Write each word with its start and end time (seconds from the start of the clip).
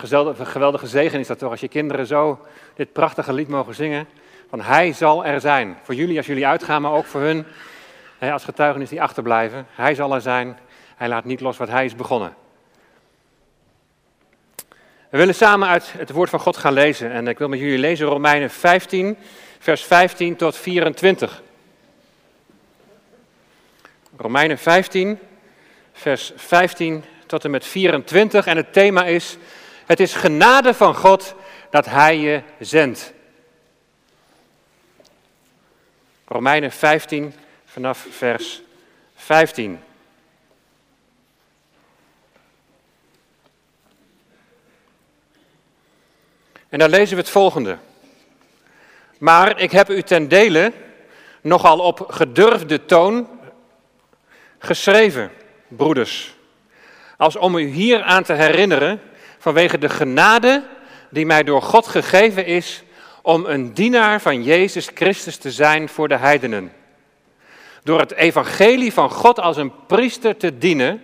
Geweldige, 0.00 0.86
zegen 0.86 1.20
is 1.20 1.26
dat 1.26 1.38
toch 1.38 1.50
als 1.50 1.60
je 1.60 1.68
kinderen 1.68 2.06
zo 2.06 2.46
dit 2.74 2.92
prachtige 2.92 3.32
lied 3.32 3.48
mogen 3.48 3.74
zingen. 3.74 4.08
Van 4.48 4.60
Hij 4.60 4.92
zal 4.92 5.24
er 5.24 5.40
zijn. 5.40 5.78
Voor 5.82 5.94
jullie 5.94 6.16
als 6.16 6.26
jullie 6.26 6.46
uitgaan, 6.46 6.82
maar 6.82 6.92
ook 6.92 7.04
voor 7.04 7.20
hun 7.20 7.46
als 8.18 8.44
getuigenis 8.44 8.88
die 8.88 9.02
achterblijven. 9.02 9.66
Hij 9.70 9.94
zal 9.94 10.14
er 10.14 10.20
zijn. 10.20 10.58
Hij 10.96 11.08
laat 11.08 11.24
niet 11.24 11.40
los 11.40 11.56
wat 11.56 11.68
Hij 11.68 11.84
is 11.84 11.94
begonnen. 11.94 12.34
We 15.10 15.18
willen 15.18 15.34
samen 15.34 15.68
uit 15.68 15.92
het 15.92 16.10
woord 16.10 16.30
van 16.30 16.40
God 16.40 16.56
gaan 16.56 16.72
lezen. 16.72 17.10
En 17.10 17.28
ik 17.28 17.38
wil 17.38 17.48
met 17.48 17.58
jullie 17.58 17.78
lezen 17.78 18.06
Romeinen 18.06 18.50
15, 18.50 19.16
vers 19.58 19.84
15 19.84 20.36
tot 20.36 20.56
24. 20.56 21.42
Romeinen 24.16 24.58
15, 24.58 25.18
vers 25.92 26.32
15 26.36 27.04
tot 27.26 27.44
en 27.44 27.50
met 27.50 27.64
24. 27.64 28.46
En 28.46 28.56
het 28.56 28.72
thema 28.72 29.04
is 29.04 29.38
het 29.86 30.00
is 30.00 30.14
genade 30.14 30.74
van 30.74 30.94
God 30.94 31.34
dat 31.70 31.86
Hij 31.86 32.18
je 32.18 32.42
zendt. 32.58 33.12
Romeinen 36.24 36.72
15 36.72 37.34
vanaf 37.64 38.06
vers 38.10 38.62
15. 39.14 39.80
En 46.68 46.78
dan 46.78 46.90
lezen 46.90 47.16
we 47.16 47.22
het 47.22 47.30
volgende. 47.30 47.78
Maar 49.18 49.60
ik 49.60 49.70
heb 49.70 49.90
u 49.90 50.02
ten 50.02 50.28
dele 50.28 50.72
nogal 51.40 51.78
op 51.78 52.06
gedurfde 52.08 52.84
toon 52.84 53.28
geschreven, 54.58 55.30
broeders, 55.68 56.34
als 57.16 57.36
om 57.36 57.56
u 57.56 57.66
hier 57.66 58.02
aan 58.02 58.22
te 58.22 58.32
herinneren 58.32 59.00
vanwege 59.46 59.78
de 59.78 59.88
genade 59.88 60.62
die 61.10 61.26
mij 61.26 61.42
door 61.42 61.62
God 61.62 61.86
gegeven 61.86 62.46
is 62.46 62.82
om 63.22 63.44
een 63.44 63.74
dienaar 63.74 64.20
van 64.20 64.42
Jezus 64.42 64.90
Christus 64.94 65.36
te 65.36 65.50
zijn 65.50 65.88
voor 65.88 66.08
de 66.08 66.16
heidenen. 66.16 66.72
Door 67.82 68.00
het 68.00 68.12
evangelie 68.12 68.92
van 68.92 69.10
God 69.10 69.40
als 69.40 69.56
een 69.56 69.72
priester 69.86 70.36
te 70.36 70.58
dienen, 70.58 71.02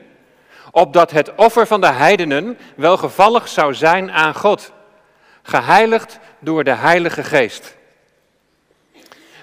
opdat 0.71 1.11
het 1.11 1.35
offer 1.35 1.67
van 1.67 1.81
de 1.81 1.93
heidenen 1.93 2.59
welgevallig 2.77 3.49
zou 3.49 3.75
zijn 3.75 4.13
aan 4.13 4.35
God, 4.35 4.73
geheiligd 5.43 6.19
door 6.39 6.65
de 6.65 6.75
Heilige 6.75 7.25
Geest. 7.25 7.77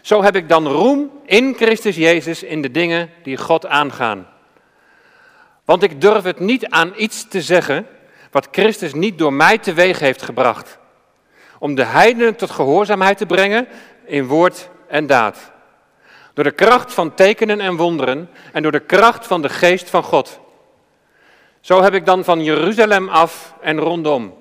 Zo 0.02 0.23
heb 0.23 0.36
ik 0.36 0.50
dan 0.50 0.67
roem 0.67 1.11
in 1.25 1.55
Christus 1.55 1.95
Jezus 1.95 2.44
in 2.44 2.61
de 2.61 2.72
dingen 2.72 3.09
die 3.23 3.38
God 3.38 3.66
aangaan. 3.66 4.27
Want 5.66 5.83
ik 5.83 6.02
durf 6.02 6.23
het 6.23 6.39
niet 6.39 6.67
aan 6.67 6.94
iets 6.95 7.27
te 7.27 7.42
zeggen 7.42 7.88
wat 8.31 8.47
Christus 8.52 8.94
niet 8.94 9.17
door 9.17 9.33
mij 9.33 9.58
teweeg 9.58 9.99
heeft 9.99 10.22
gebracht. 10.22 10.77
Om 11.59 11.75
de 11.75 11.83
heidenen 11.83 12.36
tot 12.36 12.52
gehoorzaamheid 12.52 13.17
te 13.17 13.25
brengen 13.25 13.67
in 14.05 14.27
woord 14.27 14.69
en 14.88 15.08
daad. 15.08 15.52
Door 16.33 16.44
de 16.44 16.52
kracht 16.52 16.94
van 16.94 17.13
tekenen 17.16 17.59
en 17.59 17.75
wonderen 17.75 18.30
en 18.53 18.61
door 18.61 18.71
de 18.71 18.80
kracht 18.80 19.27
van 19.27 19.41
de 19.41 19.49
geest 19.49 19.89
van 19.89 20.03
God. 20.03 20.39
Zo 21.61 21.81
heb 21.81 21.94
ik 21.94 22.05
dan 22.05 22.23
van 22.23 22.44
Jeruzalem 22.44 23.09
af 23.09 23.53
en 23.61 23.80
rondom, 23.80 24.33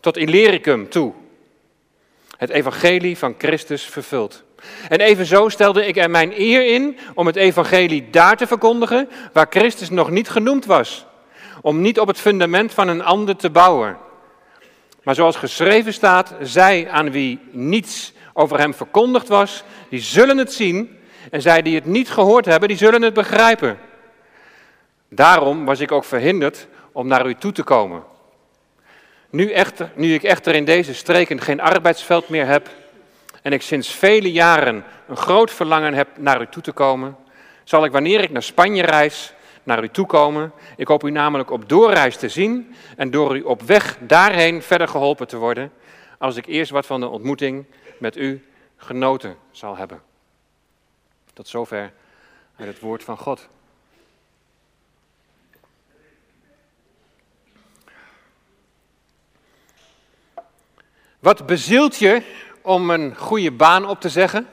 tot 0.00 0.16
Illyricum 0.16 0.88
toe, 0.88 1.12
het 2.36 2.50
evangelie 2.50 3.18
van 3.18 3.34
Christus 3.38 3.84
vervuld. 3.84 4.42
En 4.88 5.00
evenzo 5.00 5.48
stelde 5.48 5.86
ik 5.86 5.96
er 5.96 6.10
mijn 6.10 6.40
eer 6.40 6.74
in 6.74 6.98
om 7.14 7.26
het 7.26 7.36
evangelie 7.36 8.10
daar 8.10 8.36
te 8.36 8.46
verkondigen 8.46 9.08
waar 9.32 9.46
Christus 9.50 9.90
nog 9.90 10.10
niet 10.10 10.28
genoemd 10.28 10.66
was 10.66 11.06
om 11.60 11.80
niet 11.80 12.00
op 12.00 12.08
het 12.08 12.18
fundament 12.18 12.72
van 12.72 12.88
een 12.88 13.02
ander 13.02 13.36
te 13.36 13.50
bouwen. 13.50 13.96
Maar 15.02 15.14
zoals 15.14 15.36
geschreven 15.36 15.92
staat, 15.92 16.34
zij 16.40 16.90
aan 16.90 17.10
wie 17.10 17.38
niets 17.50 18.12
over 18.32 18.58
hem 18.58 18.74
verkondigd 18.74 19.28
was, 19.28 19.64
die 19.88 20.00
zullen 20.00 20.38
het 20.38 20.52
zien. 20.52 20.98
En 21.30 21.42
zij 21.42 21.62
die 21.62 21.74
het 21.74 21.84
niet 21.84 22.10
gehoord 22.10 22.44
hebben, 22.44 22.68
die 22.68 22.76
zullen 22.76 23.02
het 23.02 23.14
begrijpen. 23.14 23.78
Daarom 25.08 25.64
was 25.64 25.80
ik 25.80 25.92
ook 25.92 26.04
verhinderd 26.04 26.66
om 26.92 27.06
naar 27.06 27.26
u 27.26 27.34
toe 27.34 27.52
te 27.52 27.62
komen. 27.62 28.02
Nu, 29.30 29.50
echter, 29.50 29.90
nu 29.94 30.14
ik 30.14 30.22
echter 30.22 30.54
in 30.54 30.64
deze 30.64 30.94
streken 30.94 31.40
geen 31.40 31.60
arbeidsveld 31.60 32.28
meer 32.28 32.46
heb 32.46 32.68
en 33.42 33.52
ik 33.52 33.62
sinds 33.62 33.88
vele 33.88 34.32
jaren 34.32 34.84
een 35.08 35.16
groot 35.16 35.50
verlangen 35.50 35.94
heb 35.94 36.08
naar 36.16 36.40
u 36.40 36.46
toe 36.50 36.62
te 36.62 36.72
komen, 36.72 37.16
zal 37.64 37.84
ik 37.84 37.92
wanneer 37.92 38.20
ik 38.20 38.30
naar 38.30 38.42
Spanje 38.42 38.82
reis 38.82 39.32
naar 39.64 39.82
u 39.82 39.88
toe 39.88 40.06
komen. 40.06 40.52
Ik 40.76 40.88
hoop 40.88 41.04
u 41.04 41.10
namelijk 41.10 41.50
op 41.50 41.68
doorreis 41.68 42.16
te 42.16 42.28
zien 42.28 42.74
en 42.96 43.10
door 43.10 43.36
u 43.36 43.42
op 43.42 43.62
weg 43.62 43.98
daarheen 44.00 44.62
verder 44.62 44.88
geholpen 44.88 45.26
te 45.26 45.36
worden, 45.36 45.72
als 46.18 46.36
ik 46.36 46.46
eerst 46.46 46.70
wat 46.70 46.86
van 46.86 47.00
de 47.00 47.08
ontmoeting 47.08 47.64
met 47.98 48.16
u 48.16 48.44
genoten 48.76 49.36
zal 49.50 49.76
hebben. 49.76 50.02
Tot 51.32 51.48
zover 51.48 51.92
uit 52.56 52.68
het 52.68 52.80
woord 52.80 53.04
van 53.04 53.18
God. 53.18 53.48
Wat 61.18 61.46
bezielt 61.46 61.96
je 61.96 62.22
om 62.62 62.90
een 62.90 63.16
goede 63.16 63.50
baan 63.50 63.88
op 63.88 64.00
te 64.00 64.08
zeggen? 64.08 64.48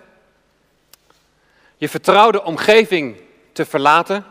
Je 1.78 1.90
vertrouwde 1.90 2.44
omgeving 2.44 3.22
te 3.52 3.66
verlaten? 3.66 4.26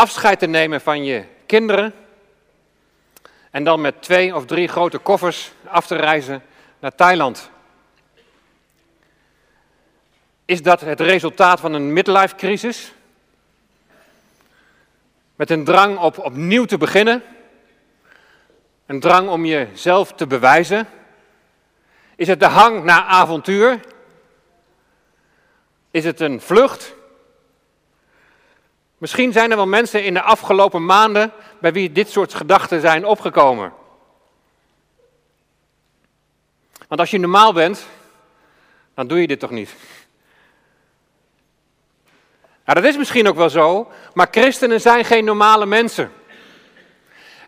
Afscheid 0.00 0.38
te 0.38 0.46
nemen 0.46 0.80
van 0.80 1.04
je 1.04 1.24
kinderen 1.46 1.94
en 3.50 3.64
dan 3.64 3.80
met 3.80 4.02
twee 4.02 4.34
of 4.34 4.46
drie 4.46 4.68
grote 4.68 4.98
koffers 4.98 5.52
af 5.64 5.86
te 5.86 5.96
reizen 5.96 6.42
naar 6.78 6.94
Thailand. 6.94 7.50
Is 10.44 10.62
dat 10.62 10.80
het 10.80 11.00
resultaat 11.00 11.60
van 11.60 11.72
een 11.72 11.92
midlife 11.92 12.34
crisis? 12.34 12.92
Met 15.36 15.50
een 15.50 15.64
drang 15.64 15.98
op 15.98 16.18
opnieuw 16.18 16.64
te 16.64 16.78
beginnen? 16.78 17.22
Een 18.86 19.00
drang 19.00 19.28
om 19.28 19.44
jezelf 19.44 20.12
te 20.12 20.26
bewijzen? 20.26 20.88
Is 22.16 22.26
het 22.26 22.40
de 22.40 22.46
hang 22.46 22.84
naar 22.84 23.02
avontuur? 23.02 23.80
Is 25.90 26.04
het 26.04 26.20
een 26.20 26.40
vlucht? 26.40 26.98
Misschien 29.00 29.32
zijn 29.32 29.50
er 29.50 29.56
wel 29.56 29.66
mensen 29.66 30.04
in 30.04 30.14
de 30.14 30.22
afgelopen 30.22 30.84
maanden 30.84 31.32
bij 31.58 31.72
wie 31.72 31.92
dit 31.92 32.10
soort 32.10 32.34
gedachten 32.34 32.80
zijn 32.80 33.06
opgekomen. 33.06 33.72
Want 36.88 37.00
als 37.00 37.10
je 37.10 37.18
normaal 37.18 37.52
bent, 37.52 37.86
dan 38.94 39.06
doe 39.06 39.20
je 39.20 39.26
dit 39.26 39.40
toch 39.40 39.50
niet. 39.50 39.74
Nou, 42.64 42.80
dat 42.80 42.84
is 42.84 42.96
misschien 42.96 43.28
ook 43.28 43.36
wel 43.36 43.50
zo, 43.50 43.90
maar 44.14 44.28
christenen 44.30 44.80
zijn 44.80 45.04
geen 45.04 45.24
normale 45.24 45.66
mensen. 45.66 46.12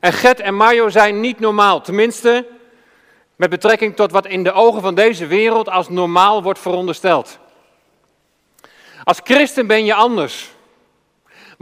En 0.00 0.12
Gert 0.12 0.40
en 0.40 0.54
Mario 0.54 0.88
zijn 0.88 1.20
niet 1.20 1.40
normaal, 1.40 1.80
tenminste 1.80 2.46
met 3.36 3.50
betrekking 3.50 3.96
tot 3.96 4.10
wat 4.10 4.26
in 4.26 4.42
de 4.42 4.52
ogen 4.52 4.80
van 4.80 4.94
deze 4.94 5.26
wereld 5.26 5.68
als 5.68 5.88
normaal 5.88 6.42
wordt 6.42 6.58
verondersteld. 6.58 7.38
Als 9.04 9.20
christen 9.24 9.66
ben 9.66 9.84
je 9.84 9.94
anders. 9.94 10.50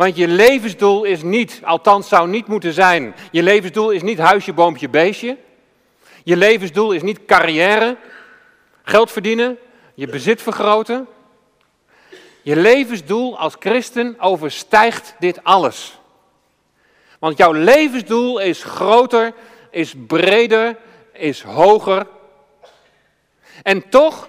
Want 0.00 0.16
je 0.16 0.28
levensdoel 0.28 1.04
is 1.04 1.22
niet, 1.22 1.60
althans 1.64 2.08
zou 2.08 2.28
niet 2.28 2.46
moeten 2.46 2.72
zijn, 2.72 3.14
je 3.30 3.42
levensdoel 3.42 3.90
is 3.90 4.02
niet 4.02 4.18
huisje, 4.18 4.52
boompje, 4.52 4.88
beestje. 4.88 5.36
Je 6.24 6.36
levensdoel 6.36 6.92
is 6.92 7.02
niet 7.02 7.24
carrière, 7.24 7.96
geld 8.82 9.10
verdienen, 9.10 9.58
je 9.94 10.06
bezit 10.06 10.42
vergroten. 10.42 11.06
Je 12.42 12.56
levensdoel 12.56 13.38
als 13.38 13.56
christen 13.58 14.16
overstijgt 14.20 15.14
dit 15.18 15.44
alles. 15.44 15.98
Want 17.18 17.36
jouw 17.36 17.52
levensdoel 17.52 18.38
is 18.38 18.62
groter, 18.62 19.32
is 19.70 19.94
breder, 20.06 20.76
is 21.12 21.42
hoger. 21.42 22.06
En 23.62 23.88
toch 23.88 24.28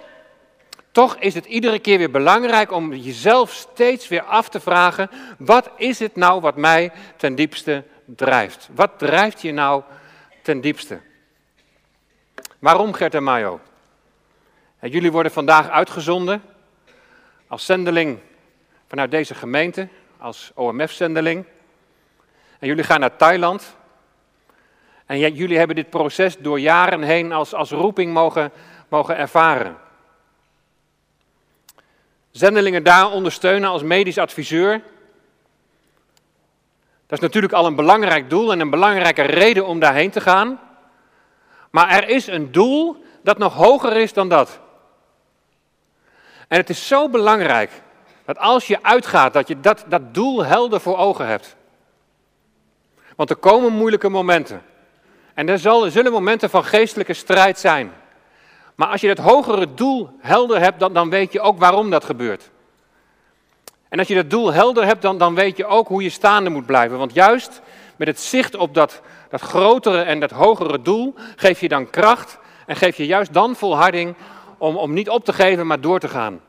toch 0.91 1.15
is 1.15 1.33
het 1.33 1.45
iedere 1.45 1.79
keer 1.79 1.97
weer 1.97 2.11
belangrijk 2.11 2.71
om 2.71 2.93
jezelf 2.93 3.51
steeds 3.51 4.07
weer 4.07 4.23
af 4.23 4.49
te 4.49 4.59
vragen: 4.59 5.09
wat 5.37 5.69
is 5.77 5.99
het 5.99 6.15
nou 6.15 6.41
wat 6.41 6.55
mij 6.55 6.91
ten 7.17 7.35
diepste 7.35 7.83
drijft? 8.05 8.69
Wat 8.73 8.99
drijft 8.99 9.41
je 9.41 9.51
nou 9.51 9.83
ten 10.41 10.61
diepste? 10.61 11.01
Waarom 12.59 12.93
Gert 12.93 13.15
en 13.15 13.23
Mayo? 13.23 13.59
Jullie 14.81 15.11
worden 15.11 15.31
vandaag 15.31 15.69
uitgezonden 15.69 16.41
als 17.47 17.65
zendeling 17.65 18.19
vanuit 18.87 19.11
deze 19.11 19.35
gemeente, 19.35 19.87
als 20.17 20.51
OMF-zendeling. 20.55 21.45
En 22.59 22.67
jullie 22.67 22.83
gaan 22.83 22.99
naar 22.99 23.15
Thailand. 23.15 23.75
En 25.05 25.19
jullie 25.19 25.57
hebben 25.57 25.75
dit 25.75 25.89
proces 25.89 26.37
door 26.37 26.59
jaren 26.59 27.01
heen 27.01 27.31
als, 27.31 27.53
als 27.53 27.71
roeping 27.71 28.13
mogen, 28.13 28.51
mogen 28.87 29.17
ervaren. 29.17 29.77
Zendelingen 32.31 32.83
daar 32.83 33.11
ondersteunen 33.11 33.69
als 33.69 33.83
medisch 33.83 34.17
adviseur. 34.17 34.81
Dat 37.07 37.19
is 37.19 37.19
natuurlijk 37.19 37.53
al 37.53 37.65
een 37.65 37.75
belangrijk 37.75 38.29
doel 38.29 38.51
en 38.51 38.59
een 38.59 38.69
belangrijke 38.69 39.21
reden 39.21 39.65
om 39.65 39.79
daarheen 39.79 40.11
te 40.11 40.21
gaan. 40.21 40.59
Maar 41.69 41.89
er 41.89 42.09
is 42.09 42.27
een 42.27 42.51
doel 42.51 43.03
dat 43.23 43.37
nog 43.37 43.53
hoger 43.53 43.97
is 43.97 44.13
dan 44.13 44.29
dat. 44.29 44.59
En 46.47 46.57
het 46.57 46.69
is 46.69 46.87
zo 46.87 47.09
belangrijk 47.09 47.71
dat 48.25 48.37
als 48.37 48.67
je 48.67 48.83
uitgaat, 48.83 49.33
dat 49.33 49.47
je 49.47 49.59
dat, 49.59 49.85
dat 49.87 50.13
doel 50.13 50.45
helder 50.45 50.81
voor 50.81 50.97
ogen 50.97 51.27
hebt. 51.27 51.55
Want 53.15 53.29
er 53.29 53.35
komen 53.35 53.73
moeilijke 53.73 54.09
momenten. 54.09 54.61
En 55.33 55.49
er 55.49 55.59
zullen 55.59 56.11
momenten 56.11 56.49
van 56.49 56.63
geestelijke 56.63 57.13
strijd 57.13 57.59
zijn. 57.59 57.93
Maar 58.81 58.89
als 58.89 59.01
je 59.01 59.07
dat 59.07 59.25
hogere 59.25 59.73
doel 59.73 60.09
helder 60.19 60.59
hebt, 60.59 60.79
dan, 60.79 60.93
dan 60.93 61.09
weet 61.09 61.31
je 61.31 61.41
ook 61.41 61.59
waarom 61.59 61.89
dat 61.89 62.03
gebeurt. 62.03 62.49
En 63.89 63.99
als 63.99 64.07
je 64.07 64.15
dat 64.15 64.29
doel 64.29 64.53
helder 64.53 64.85
hebt, 64.85 65.01
dan, 65.01 65.17
dan 65.17 65.35
weet 65.35 65.57
je 65.57 65.65
ook 65.65 65.87
hoe 65.87 66.03
je 66.03 66.09
staande 66.09 66.49
moet 66.49 66.65
blijven. 66.65 66.97
Want 66.97 67.13
juist 67.13 67.61
met 67.95 68.07
het 68.07 68.19
zicht 68.19 68.55
op 68.55 68.73
dat, 68.73 69.01
dat 69.29 69.41
grotere 69.41 70.01
en 70.01 70.19
dat 70.19 70.31
hogere 70.31 70.81
doel, 70.81 71.13
geef 71.35 71.59
je 71.59 71.67
dan 71.67 71.89
kracht 71.89 72.39
en 72.65 72.75
geef 72.75 72.97
je 72.97 73.05
juist 73.05 73.33
dan 73.33 73.55
volharding 73.55 74.15
om, 74.57 74.75
om 74.75 74.93
niet 74.93 75.09
op 75.09 75.25
te 75.25 75.33
geven, 75.33 75.67
maar 75.67 75.81
door 75.81 75.99
te 75.99 76.09
gaan. 76.09 76.41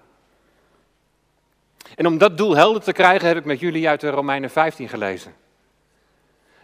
En 1.94 2.06
om 2.06 2.18
dat 2.18 2.36
doel 2.36 2.56
helder 2.56 2.82
te 2.82 2.92
krijgen, 2.92 3.28
heb 3.28 3.36
ik 3.36 3.44
met 3.44 3.60
jullie 3.60 3.88
uit 3.88 4.00
de 4.00 4.10
Romeinen 4.10 4.50
15 4.50 4.88
gelezen. 4.88 5.34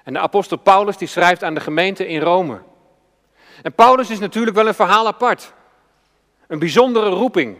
En 0.04 0.12
de 0.12 0.18
apostel 0.18 0.56
Paulus 0.56 0.96
die 0.96 1.08
schrijft 1.08 1.44
aan 1.44 1.54
de 1.54 1.60
gemeente 1.60 2.06
in 2.06 2.20
Rome. 2.20 2.60
En 3.62 3.72
Paulus 3.72 4.10
is 4.10 4.18
natuurlijk 4.18 4.56
wel 4.56 4.66
een 4.66 4.74
verhaal 4.74 5.06
apart. 5.06 5.56
Een 6.48 6.58
bijzondere 6.58 7.08
roeping. 7.08 7.56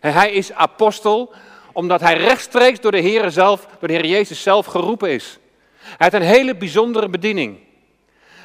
Hij 0.00 0.32
is 0.32 0.52
apostel 0.52 1.34
omdat 1.72 2.00
hij 2.00 2.16
rechtstreeks 2.16 2.80
door 2.80 2.90
de 2.90 2.98
Heer 2.98 3.30
zelf, 3.30 3.66
door 3.78 3.88
de 3.88 3.94
Heer 3.94 4.06
Jezus 4.06 4.42
zelf 4.42 4.66
geroepen 4.66 5.10
is. 5.10 5.38
Hij 5.80 5.94
heeft 5.96 6.14
een 6.14 6.36
hele 6.36 6.56
bijzondere 6.56 7.08
bediening. 7.08 7.58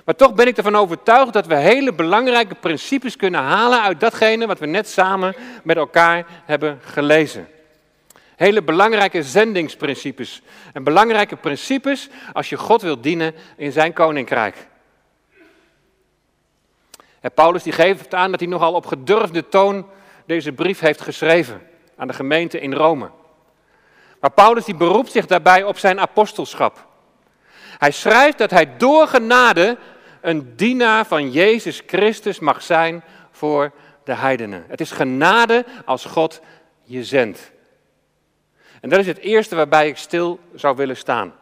Maar 0.06 0.16
toch 0.16 0.34
ben 0.34 0.48
ik 0.48 0.58
ervan 0.58 0.76
overtuigd 0.76 1.34
dat 1.34 1.46
we 1.48 1.56
hele 1.56 1.94
belangrijke 1.94 2.56
principes 2.56 3.16
kunnen 3.16 3.42
halen 3.42 3.82
uit 3.82 4.00
datgene 4.00 4.48
wat 4.48 4.60
we 4.60 4.66
net 4.66 4.90
samen 4.90 5.36
met 5.64 5.78
elkaar 5.78 6.26
hebben 6.46 6.80
gelezen. 6.84 7.48
Hele 8.36 8.64
belangrijke 8.64 9.24
zendingsprincipes. 9.24 10.42
En 10.74 10.84
belangrijke 10.84 11.36
principes 11.36 12.10
als 12.34 12.50
je 12.50 12.58
God 12.58 12.82
wilt 12.82 13.04
dienen 13.04 13.36
in 13.58 13.72
zijn 13.72 13.94
koninkrijk. 13.94 14.68
Paulus 17.30 17.64
die 17.64 17.74
geeft 17.74 18.14
aan 18.14 18.32
dat 18.32 18.40
hij 18.40 18.50
nogal 18.50 18.74
op 18.74 18.86
gedurfde 18.86 19.50
toon 19.50 19.86
deze 20.26 20.52
brief 20.52 20.80
heeft 20.80 21.02
geschreven 21.02 21.62
aan 21.96 22.08
de 22.08 22.14
gemeente 22.14 22.60
in 22.60 22.74
Rome. 22.74 23.10
Maar 24.20 24.32
Paulus 24.32 24.66
die 24.66 24.76
beroept 24.76 25.12
zich 25.12 25.26
daarbij 25.26 25.64
op 25.64 25.78
zijn 25.78 26.00
apostelschap. 26.00 26.88
Hij 27.78 27.92
schrijft 27.92 28.38
dat 28.38 28.52
hij 28.52 28.78
door 28.78 29.08
genade 29.08 29.78
een 30.22 30.56
dienaar 30.56 31.06
van 31.06 31.32
Jezus 31.32 31.82
Christus 31.86 32.40
mag 32.40 32.62
zijn 32.62 33.04
voor 33.32 33.72
de 34.04 34.14
heidenen. 34.14 34.66
Het 34.68 34.82
is 34.82 34.92
genade 34.92 35.66
als 35.86 36.06
God 36.06 36.42
je 36.84 37.04
zendt. 37.04 37.52
En 38.82 38.90
dat 38.90 39.00
is 39.00 39.08
het 39.08 39.18
eerste 39.18 39.56
waarbij 39.56 39.88
ik 39.88 39.98
stil 39.98 40.40
zou 40.56 40.76
willen 40.76 40.98
staan. 40.98 41.34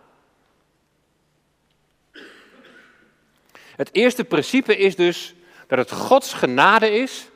Het 3.75 3.89
eerste 3.91 4.23
principe 4.23 4.77
is 4.77 4.95
dus 4.95 5.35
dat 5.69 5.77
het 5.77 5.91
Gods 5.91 6.33
genade 6.33 6.91
is 6.91 7.29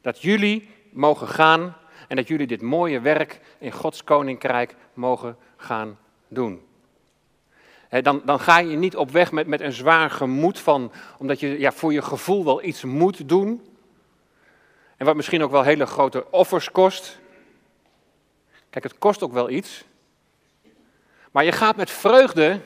dat 0.00 0.22
jullie 0.22 0.68
mogen 0.90 1.28
gaan 1.28 1.76
en 2.08 2.16
dat 2.16 2.28
jullie 2.28 2.46
dit 2.46 2.62
mooie 2.62 3.00
werk 3.00 3.40
in 3.58 3.72
Gods 3.72 4.04
koninkrijk 4.04 4.74
mogen 4.94 5.36
gaan 5.56 5.98
doen. 6.28 6.66
dan, 8.02 8.22
dan, 8.24 8.40
ga 8.40 8.58
je 8.58 8.76
niet 8.76 8.96
op 8.96 9.10
weg 9.10 9.32
met, 9.32 9.46
met 9.46 9.60
een 9.60 9.72
zwaar 9.72 10.10
gemoed 10.10 10.58
van, 10.58 10.92
omdat 11.18 11.40
je 11.40 11.58
ja, 11.58 11.72
voor 11.72 11.92
je 11.92 12.02
gevoel 12.02 12.44
wel 12.44 12.62
iets 12.62 12.84
moet 12.84 13.28
doen. 13.28 13.66
En 14.96 15.06
wat 15.06 15.16
misschien 15.16 15.42
ook 15.42 15.50
wel 15.50 15.62
hele 15.62 15.86
grote 15.86 16.30
offers 16.30 16.70
kost. 16.70 17.18
Kijk, 18.70 18.84
het 18.84 18.98
kost 18.98 19.22
ook 19.22 19.32
wel 19.32 19.50
iets. 19.50 19.84
Maar 21.30 21.44
je 21.44 21.52
gaat 21.52 21.76
met 21.76 21.90
vreugde, 21.90 22.60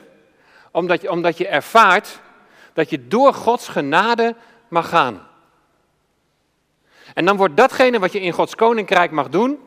omdat 0.71 1.01
je, 1.01 1.11
omdat 1.11 1.37
je 1.37 1.47
ervaart 1.47 2.21
dat 2.73 2.89
je 2.89 3.07
door 3.07 3.33
Gods 3.33 3.67
genade 3.67 4.35
mag 4.73 4.89
gaan. 4.89 5.27
En 7.13 7.25
dan 7.25 7.37
wordt 7.37 7.57
datgene 7.57 7.99
wat 7.99 8.11
je 8.11 8.21
in 8.21 8.31
Gods 8.31 8.55
koninkrijk 8.55 9.11
mag 9.11 9.29
doen, 9.29 9.59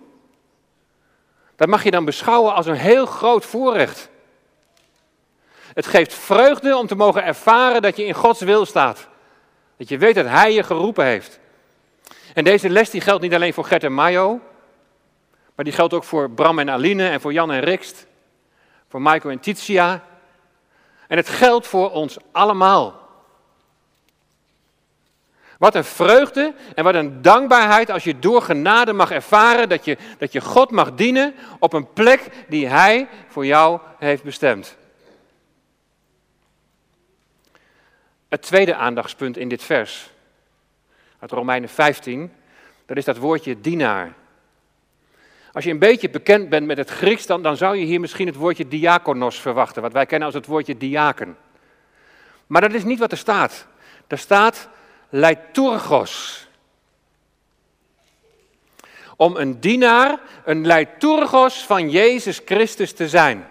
dat 1.56 1.68
mag 1.68 1.84
je 1.84 1.90
dan 1.90 2.04
beschouwen 2.04 2.54
als 2.54 2.66
een 2.66 2.74
heel 2.74 3.06
groot 3.06 3.44
voorrecht. 3.44 4.08
Het 5.74 5.86
geeft 5.86 6.14
vreugde 6.14 6.76
om 6.76 6.86
te 6.86 6.94
mogen 6.94 7.24
ervaren 7.24 7.82
dat 7.82 7.96
je 7.96 8.04
in 8.04 8.14
Gods 8.14 8.40
wil 8.40 8.66
staat. 8.66 9.08
Dat 9.76 9.88
je 9.88 9.98
weet 9.98 10.14
dat 10.14 10.26
Hij 10.26 10.52
je 10.52 10.62
geroepen 10.62 11.04
heeft. 11.04 11.38
En 12.34 12.44
deze 12.44 12.70
les 12.70 12.90
die 12.90 13.00
geldt 13.00 13.22
niet 13.22 13.34
alleen 13.34 13.54
voor 13.54 13.64
Gert 13.64 13.84
en 13.84 13.92
Mayo, 13.92 14.40
maar 15.54 15.64
die 15.64 15.74
geldt 15.74 15.94
ook 15.94 16.04
voor 16.04 16.30
Bram 16.30 16.58
en 16.58 16.70
Aline 16.70 17.08
en 17.08 17.20
voor 17.20 17.32
Jan 17.32 17.52
en 17.52 17.60
Rikst, 17.60 18.06
voor 18.88 19.02
Michael 19.02 19.30
en 19.30 19.40
Titia. 19.40 20.04
En 21.08 21.16
het 21.16 21.28
geldt 21.28 21.66
voor 21.66 21.90
ons 21.90 22.16
allemaal. 22.32 23.05
Wat 25.58 25.74
een 25.74 25.84
vreugde 25.84 26.54
en 26.74 26.84
wat 26.84 26.94
een 26.94 27.22
dankbaarheid 27.22 27.90
als 27.90 28.04
je 28.04 28.18
door 28.18 28.42
genade 28.42 28.92
mag 28.92 29.10
ervaren 29.10 29.68
dat 29.68 29.84
je, 29.84 29.96
dat 30.18 30.32
je 30.32 30.40
God 30.40 30.70
mag 30.70 30.94
dienen 30.94 31.34
op 31.58 31.72
een 31.72 31.92
plek 31.92 32.28
die 32.48 32.66
Hij 32.66 33.08
voor 33.28 33.46
jou 33.46 33.80
heeft 33.98 34.22
bestemd. 34.22 34.76
Het 38.28 38.42
tweede 38.42 38.74
aandachtspunt 38.74 39.36
in 39.36 39.48
dit 39.48 39.62
vers, 39.62 40.10
uit 41.18 41.30
Romeinen 41.30 41.68
15, 41.68 42.32
dat 42.86 42.96
is 42.96 43.04
dat 43.04 43.16
woordje 43.16 43.60
dienaar. 43.60 44.12
Als 45.52 45.64
je 45.64 45.70
een 45.70 45.78
beetje 45.78 46.10
bekend 46.10 46.48
bent 46.48 46.66
met 46.66 46.76
het 46.76 46.90
Grieks, 46.90 47.26
dan, 47.26 47.42
dan 47.42 47.56
zou 47.56 47.76
je 47.76 47.84
hier 47.84 48.00
misschien 48.00 48.26
het 48.26 48.36
woordje 48.36 48.68
diakonos 48.68 49.40
verwachten, 49.40 49.82
wat 49.82 49.92
wij 49.92 50.06
kennen 50.06 50.26
als 50.26 50.36
het 50.36 50.46
woordje 50.46 50.76
diaken. 50.76 51.36
Maar 52.46 52.60
dat 52.60 52.74
is 52.74 52.84
niet 52.84 52.98
wat 52.98 53.12
er 53.12 53.18
staat. 53.18 53.66
Er 54.06 54.18
staat 54.18 54.68
leiturgos. 55.08 56.46
Om 59.16 59.36
een 59.36 59.60
dienaar, 59.60 60.20
een 60.44 60.66
leiturgos 60.66 61.64
van 61.64 61.90
Jezus 61.90 62.40
Christus 62.44 62.92
te 62.92 63.08
zijn. 63.08 63.48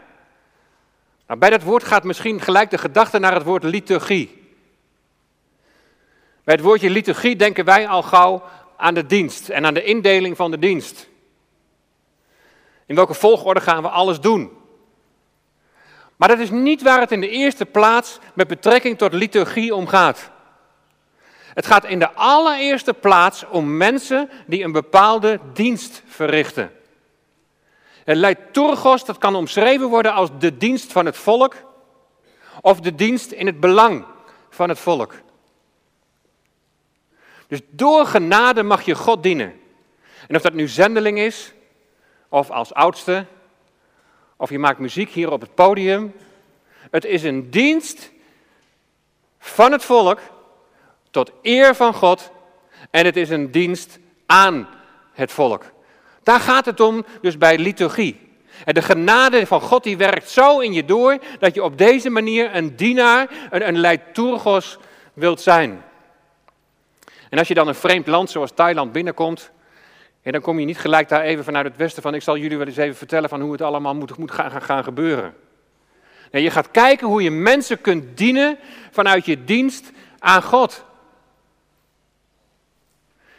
Nou, 1.28 1.40
bij 1.40 1.50
dat 1.50 1.63
woord 1.63 1.84
gaat 1.84 2.04
misschien 2.04 2.42
gelijk 2.42 2.69
de 2.69 2.78
gedachte 2.78 3.19
naar 3.19 3.34
het 3.34 3.44
woord 3.44 3.63
liturgie. 3.63 4.44
Bij 6.44 6.56
het 6.56 6.63
woordje 6.63 6.90
liturgie 6.90 7.35
denken 7.35 7.66
wij 7.66 7.88
al 7.88 8.04
gauw 8.04 8.44
aan 8.78 8.94
de 8.94 9.06
dienst 9.06 9.50
en 9.50 9.66
aan 9.66 9.74
de 9.74 9.83
indeling 9.83 10.35
van 10.35 10.52
de 10.52 10.59
dienst. 10.59 11.07
In 12.85 12.95
welke 12.95 13.14
volgorde 13.14 13.62
gaan 13.62 13.81
we 13.81 13.90
alles 13.90 14.19
doen? 14.19 14.52
Maar 16.16 16.28
dat 16.28 16.40
is 16.40 16.50
niet 16.50 16.81
waar 16.81 17.00
het 17.00 17.12
in 17.12 17.21
de 17.21 17.30
eerste 17.30 17.66
plaats 17.66 18.19
met 18.33 18.47
betrekking 18.47 18.97
tot 18.97 19.14
liturgie 19.14 19.76
om 19.76 19.88
gaat. 19.88 20.31
Het 21.56 21.66
gaat 21.66 21.85
in 21.85 22.00
de 22.00 22.12
allereerste 22.12 22.94
plaats 22.94 23.45
om 23.50 23.78
mensen 23.78 24.30
die 24.47 24.64
een 24.64 24.71
bepaalde 24.71 25.40
dienst 25.54 26.04
verrichten. 26.06 26.71
Het 28.04 28.18
liturgos, 28.18 29.06
dat 29.06 29.18
kan 29.18 29.35
omschreven 29.35 29.88
worden 29.88 30.14
als 30.14 30.30
de 30.40 30.57
dienst 30.57 30.92
van 30.92 31.06
het 31.06 31.18
volk 31.18 31.56
of 32.62 32.80
de 32.80 32.95
dienst 32.95 33.31
in 33.31 33.45
het 33.45 33.59
belang 33.59 34.06
van 34.50 34.69
het 34.69 34.80
volk. 34.80 35.14
Dus 37.47 37.59
door 37.69 38.06
genade 38.06 38.64
mag 38.64 38.81
je 38.81 38.95
God 38.95 39.24
dienen. 39.24 39.59
En 40.28 40.35
of 40.35 40.42
dat 40.42 40.54
nu 40.54 40.68
zendeling 40.68 41.19
is, 41.19 41.54
of 42.30 42.50
als 42.50 42.74
oudste, 42.74 43.26
of 44.35 44.50
je 44.50 44.59
maakt 44.59 44.80
muziek 44.80 45.09
hier 45.09 45.31
op 45.31 45.42
het 45.42 45.56
podium. 45.56 46.14
Het 46.92 47.06
is 47.06 47.24
een 47.24 47.50
dienst 47.50 48.12
van 49.40 49.71
het 49.71 49.83
volk 49.83 50.19
tot 51.16 51.31
eer 51.42 51.76
van 51.76 51.94
God 51.94 52.31
en 52.92 53.06
het 53.06 53.18
is 53.18 53.30
een 53.30 53.52
dienst 53.52 54.00
aan 54.26 54.68
het 55.14 55.31
volk. 55.31 55.64
Daar 56.24 56.40
gaat 56.40 56.66
het 56.66 56.80
om, 56.80 57.06
dus 57.22 57.38
bij 57.38 57.57
liturgie. 57.57 58.19
En 58.66 58.74
de 58.74 58.81
genade 58.81 59.48
van 59.48 59.62
God 59.62 59.84
die 59.84 59.98
werkt 59.98 60.30
zo 60.30 60.60
in 60.60 60.74
je 60.74 60.86
door 60.86 61.18
dat 61.40 61.54
je 61.54 61.64
op 61.64 61.78
deze 61.78 62.10
manier 62.10 62.56
een 62.56 62.76
dienaar, 62.76 63.28
een, 63.50 63.68
een 63.68 63.78
leiturgos 63.78 64.78
wilt 65.14 65.42
zijn. 65.42 65.84
En 67.30 67.38
als 67.38 67.48
je 67.48 67.54
dan 67.54 67.68
een 67.68 67.76
vreemd 67.76 68.07
land 68.07 68.30
zoals 68.30 68.52
Thailand 68.54 68.92
binnenkomt, 68.92 69.52
en 70.22 70.31
dan 70.31 70.42
kom 70.42 70.60
je 70.60 70.66
niet 70.66 70.80
gelijk 70.80 71.10
daar 71.10 71.22
even 71.22 71.44
vanuit 71.44 71.66
het 71.66 71.78
westen 71.78 72.02
van 72.02 72.14
ik 72.14 72.22
zal 72.22 72.38
jullie 72.38 72.57
wel 72.57 72.68
eens 72.68 72.78
even 72.78 72.95
vertellen 72.95 73.30
van 73.30 73.42
hoe 73.42 73.52
het 73.52 73.62
allemaal 73.62 73.95
moet, 73.95 74.18
moet 74.18 74.31
gaan, 74.31 74.62
gaan 74.62 74.84
gebeuren. 74.84 75.34
Nee, 76.31 76.44
je 76.44 76.52
gaat 76.52 76.72
kijken 76.72 77.07
hoe 77.07 77.24
je 77.24 77.31
mensen 77.31 77.81
kunt 77.81 78.18
dienen 78.18 78.57
vanuit 78.92 79.26
je 79.26 79.44
dienst 79.44 79.92
aan 80.19 80.44
God. 80.44 80.86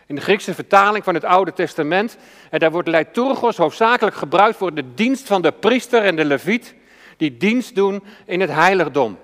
In 0.06 0.14
de 0.14 0.20
Griekse 0.20 0.54
vertaling 0.54 1.04
van 1.04 1.14
het 1.14 1.24
Oude 1.24 1.52
Testament, 1.52 2.16
en 2.50 2.58
daar 2.58 2.70
wordt 2.70 2.88
liturgos 2.88 3.56
hoofdzakelijk 3.56 4.16
gebruikt 4.16 4.56
voor 4.56 4.74
de 4.74 4.94
dienst 4.94 5.26
van 5.26 5.42
de 5.42 5.52
priester 5.52 6.02
en 6.02 6.16
de 6.16 6.24
leviet, 6.24 6.74
die 7.16 7.36
dienst 7.36 7.74
doen 7.74 8.02
in 8.24 8.40
het 8.40 8.50
heiligdom. 8.50 9.18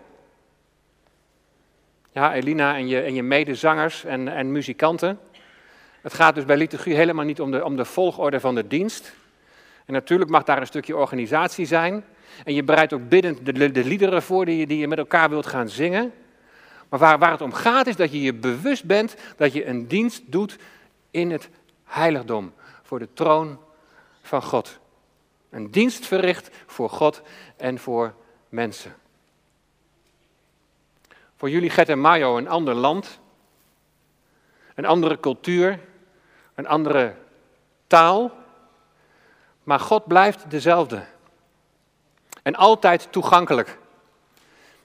Ja, 2.13 2.35
Elina 2.35 2.77
en 2.77 2.89
je, 2.89 3.01
en 3.01 3.15
je 3.15 3.23
medezangers 3.23 4.05
en, 4.05 4.29
en 4.29 4.53
muzikanten. 4.53 5.19
Het 6.01 6.15
gaat 6.15 6.35
dus 6.35 6.45
bij 6.45 6.57
liturgie 6.57 6.95
helemaal 6.95 7.25
niet 7.25 7.41
om 7.41 7.51
de, 7.51 7.65
om 7.65 7.77
de 7.77 7.85
volgorde 7.85 8.41
van 8.41 8.55
de 8.55 8.67
dienst. 8.67 9.13
En 9.87 9.93
natuurlijk 9.93 10.31
mag 10.31 10.43
daar 10.43 10.61
een 10.61 10.67
stukje 10.67 10.97
organisatie 10.97 11.67
zijn. 11.67 12.05
En 12.45 12.55
je 12.55 12.63
bereidt 12.63 12.93
ook 12.93 13.09
biddend 13.09 13.47
de, 13.47 13.71
de 13.71 13.85
liederen 13.85 14.23
voor 14.23 14.45
die 14.45 14.67
die 14.67 14.79
je 14.79 14.89
met 14.89 14.99
elkaar 14.99 15.29
wilt 15.29 15.47
gaan 15.47 15.69
zingen. 15.69 16.13
Maar 16.93 17.01
waar, 17.01 17.19
waar 17.19 17.31
het 17.31 17.41
om 17.41 17.53
gaat 17.53 17.87
is 17.87 17.97
dat 17.97 18.13
je 18.13 18.21
je 18.21 18.35
bewust 18.35 18.85
bent 18.85 19.15
dat 19.37 19.53
je 19.53 19.67
een 19.67 19.89
dienst 19.89 20.23
doet 20.27 20.59
in 21.11 21.31
het 21.31 21.49
heiligdom. 21.85 22.53
Voor 22.83 22.99
de 22.99 23.09
troon 23.15 23.59
van 24.23 24.43
God. 24.43 24.79
Een 25.51 25.71
dienst 25.71 26.07
verricht 26.07 26.51
voor 26.67 26.91
God 26.91 27.23
en 27.57 27.79
voor 27.79 28.15
mensen. 28.49 28.95
Voor 31.37 31.51
jullie 31.51 31.71
Get 31.71 31.89
en 31.89 32.01
Mayo 32.01 32.37
een 32.37 32.49
ander 32.49 32.75
land, 32.75 33.21
een 34.75 34.87
andere 34.87 35.21
cultuur, 35.21 35.81
een 36.55 36.67
andere 36.67 37.15
taal, 37.87 38.33
maar 39.63 39.81
God 39.81 40.07
blijft 40.07 40.51
dezelfde. 40.51 41.05
En 42.43 42.55
altijd 42.55 43.13
toegankelijk. 43.13 43.79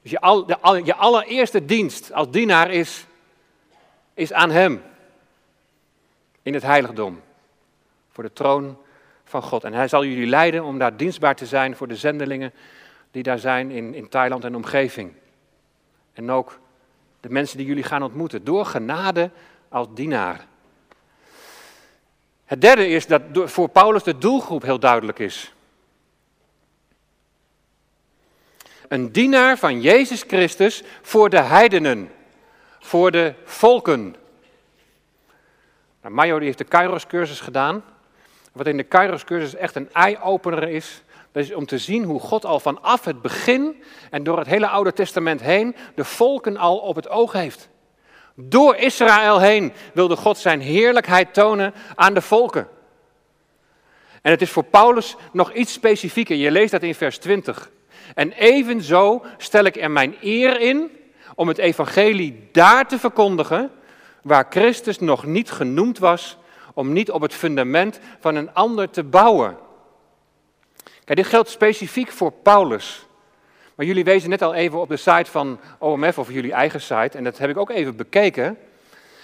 Dus 0.08 0.16
je, 0.16 0.22
al, 0.26 0.46
de, 0.46 0.82
je 0.84 0.96
allereerste 0.96 1.66
dienst 1.66 2.14
als 2.14 2.32
dienaar 2.32 2.72
is, 2.72 3.06
is 4.14 4.34
aan 4.34 4.50
Hem. 4.50 4.84
In 6.42 6.54
het 6.54 6.64
heiligdom. 6.64 7.22
Voor 8.10 8.24
de 8.24 8.34
troon 8.34 8.78
van 9.24 9.42
God. 9.42 9.64
En 9.64 9.74
Hij 9.74 9.88
zal 9.88 10.06
jullie 10.06 10.28
leiden 10.28 10.64
om 10.64 10.78
daar 10.78 10.98
dienstbaar 10.98 11.36
te 11.36 11.46
zijn 11.46 11.76
voor 11.76 11.88
de 11.88 11.96
zendelingen 11.96 12.54
die 13.12 13.24
daar 13.24 13.40
zijn 13.40 13.72
in, 13.72 13.94
in 13.94 14.10
Thailand 14.10 14.44
en 14.44 14.56
omgeving. 14.56 15.14
En 16.14 16.32
ook 16.32 16.60
de 17.20 17.30
mensen 17.30 17.58
die 17.58 17.68
jullie 17.68 17.84
gaan 17.84 18.04
ontmoeten. 18.04 18.44
Door 18.44 18.66
genade 18.66 19.32
als 19.70 19.88
dienaar. 19.94 20.46
Het 22.46 22.62
derde 22.62 22.88
is 22.88 23.08
dat 23.08 23.22
voor 23.34 23.70
Paulus 23.70 24.04
de 24.04 24.18
doelgroep 24.18 24.62
heel 24.62 24.80
duidelijk 24.80 25.20
is. 25.20 25.54
Een 28.88 29.12
dienaar 29.12 29.58
van 29.58 29.82
Jezus 29.82 30.24
Christus 30.28 30.84
voor 31.02 31.30
de 31.30 31.42
heidenen, 31.42 32.12
voor 32.80 33.12
de 33.12 33.34
volken. 33.44 34.16
Nou, 36.02 36.14
Mayo 36.14 36.40
heeft 36.40 36.58
de 36.58 36.64
Kairos-cursus 36.64 37.40
gedaan. 37.40 37.84
Wat 38.52 38.68
in 38.68 38.78
de 38.78 38.84
Kairos-cursus 38.84 39.56
echt 39.56 39.76
een 39.76 39.94
eye-opener 39.94 40.70
is, 40.70 41.02
dat 41.32 41.44
is 41.44 41.54
om 41.54 41.66
te 41.66 41.78
zien 41.78 42.04
hoe 42.04 42.20
God 42.20 42.46
al 42.46 42.60
vanaf 42.60 43.06
het 43.06 43.22
begin 43.22 43.84
en 44.12 44.24
door 44.24 44.38
het 44.38 44.48
hele 44.48 44.68
Oude 44.68 44.94
Testament 44.94 45.42
heen 45.42 45.76
de 45.96 46.04
volken 46.04 46.58
al 46.58 46.78
op 46.78 46.96
het 46.96 47.10
oog 47.10 47.32
heeft. 47.32 47.70
Door 48.36 48.76
Israël 48.76 49.40
heen 49.40 49.74
wilde 49.94 50.16
God 50.16 50.38
zijn 50.38 50.62
heerlijkheid 50.62 51.34
tonen 51.34 51.74
aan 51.96 52.14
de 52.14 52.22
volken. 52.22 52.68
En 54.22 54.32
het 54.32 54.42
is 54.42 54.52
voor 54.52 54.64
Paulus 54.64 55.16
nog 55.32 55.54
iets 55.54 55.74
specifieker. 55.74 56.36
Je 56.36 56.52
leest 56.52 56.72
dat 56.72 56.84
in 56.84 56.96
vers 56.96 57.18
20. 57.18 57.70
En 58.16 58.32
evenzo 58.32 59.26
stel 59.38 59.64
ik 59.64 59.76
er 59.76 59.92
mijn 59.92 60.16
eer 60.22 60.62
in 60.62 60.92
om 61.36 61.48
het 61.48 61.58
evangelie 61.58 62.50
daar 62.52 62.88
te 62.88 63.00
verkondigen 63.00 63.72
waar 64.22 64.46
Christus 64.50 65.00
nog 65.00 65.26
niet 65.26 65.52
genoemd 65.52 66.00
was, 66.00 66.38
om 66.74 66.94
niet 66.94 67.12
op 67.12 67.22
het 67.22 67.34
fundament 67.34 68.00
van 68.20 68.36
een 68.36 68.54
ander 68.54 68.90
te 68.90 69.04
bouwen. 69.04 69.58
Kijk, 71.04 71.20
dit 71.20 71.28
geldt 71.28 71.50
specifiek 71.50 72.12
voor 72.12 72.32
Paulus. 72.32 73.08
Maar 73.76 73.86
jullie 73.86 74.04
wezen 74.04 74.30
net 74.30 74.42
al 74.42 74.54
even 74.54 74.80
op 74.80 74.90
de 74.90 74.98
site 74.98 75.32
van 75.32 75.60
OMF 75.80 76.18
of 76.18 76.32
jullie 76.32 76.54
eigen 76.54 76.82
site, 76.82 77.18
en 77.18 77.24
dat 77.24 77.38
heb 77.38 77.50
ik 77.50 77.58
ook 77.58 77.70
even 77.70 77.96
bekeken. 77.96 78.58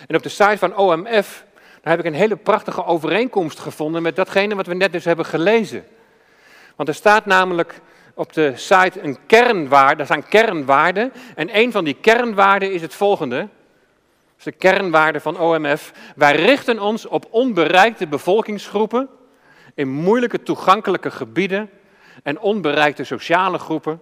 En 0.07 0.15
op 0.15 0.23
de 0.23 0.29
site 0.29 0.57
van 0.57 0.75
OMF, 0.75 1.45
daar 1.53 1.95
heb 1.95 1.99
ik 1.99 2.05
een 2.05 2.19
hele 2.19 2.35
prachtige 2.35 2.85
overeenkomst 2.85 3.59
gevonden 3.59 4.01
met 4.01 4.15
datgene 4.15 4.55
wat 4.55 4.67
we 4.67 4.73
net 4.73 4.91
dus 4.91 5.05
hebben 5.05 5.25
gelezen. 5.25 5.85
Want 6.75 6.89
er 6.89 6.95
staat 6.95 7.25
namelijk 7.25 7.81
op 8.13 8.33
de 8.33 8.51
site 8.55 9.01
een 9.01 9.17
kernwaarde, 9.25 9.95
daar 9.95 10.05
staan 10.05 10.27
kernwaarden. 10.27 11.13
En 11.35 11.57
een 11.57 11.71
van 11.71 11.83
die 11.83 11.97
kernwaarden 12.01 12.73
is 12.73 12.81
het 12.81 12.93
volgende. 12.93 13.47
De 14.43 14.51
kernwaarde 14.51 15.19
van 15.19 15.39
OMF. 15.39 15.91
Wij 16.15 16.35
richten 16.35 16.79
ons 16.79 17.05
op 17.05 17.27
onbereikte 17.29 18.07
bevolkingsgroepen, 18.07 19.09
in 19.73 19.89
moeilijke 19.89 20.43
toegankelijke 20.43 21.11
gebieden 21.11 21.69
en 22.23 22.39
onbereikte 22.39 23.03
sociale 23.03 23.57
groepen. 23.57 24.01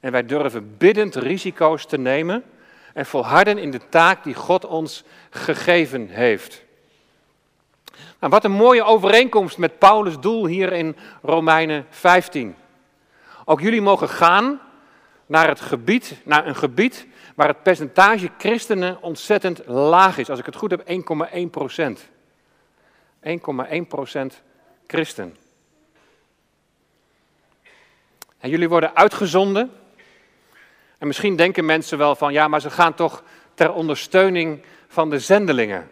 En 0.00 0.12
wij 0.12 0.26
durven 0.26 0.76
biddend 0.76 1.14
risico's 1.14 1.86
te 1.86 1.98
nemen 1.98 2.44
en 2.94 3.06
volharden 3.06 3.58
in 3.58 3.70
de 3.70 3.80
taak 3.88 4.24
die 4.24 4.34
God 4.34 4.66
ons 4.66 5.04
gegeven 5.30 6.08
heeft. 6.08 6.62
Nou, 8.20 8.32
wat 8.32 8.44
een 8.44 8.52
mooie 8.52 8.84
overeenkomst 8.84 9.58
met 9.58 9.78
Paulus' 9.78 10.18
doel 10.20 10.46
hier 10.46 10.72
in 10.72 10.96
Romeinen 11.22 11.86
15. 11.90 12.54
Ook 13.44 13.60
jullie 13.60 13.82
mogen 13.82 14.08
gaan 14.08 14.60
naar, 15.26 15.48
het 15.48 15.60
gebied, 15.60 16.16
naar 16.24 16.46
een 16.46 16.56
gebied 16.56 17.06
waar 17.34 17.48
het 17.48 17.62
percentage 17.62 18.30
christenen 18.38 19.02
ontzettend 19.02 19.66
laag 19.66 20.18
is. 20.18 20.30
Als 20.30 20.38
ik 20.38 20.46
het 20.46 20.56
goed 20.56 20.70
heb, 20.70 20.84
1,1 21.34 21.50
procent. 21.50 22.08
1,1 23.22 23.36
procent 23.88 24.42
christen. 24.86 25.36
En 28.38 28.50
jullie 28.50 28.68
worden 28.68 28.96
uitgezonden. 28.96 29.72
En 30.98 31.06
misschien 31.06 31.36
denken 31.36 31.64
mensen 31.64 31.98
wel 31.98 32.16
van, 32.16 32.32
ja, 32.32 32.48
maar 32.48 32.60
ze 32.60 32.70
gaan 32.70 32.94
toch 32.94 33.22
ter 33.54 33.72
ondersteuning 33.72 34.64
van 34.88 35.10
de 35.10 35.18
zendelingen. 35.18 35.90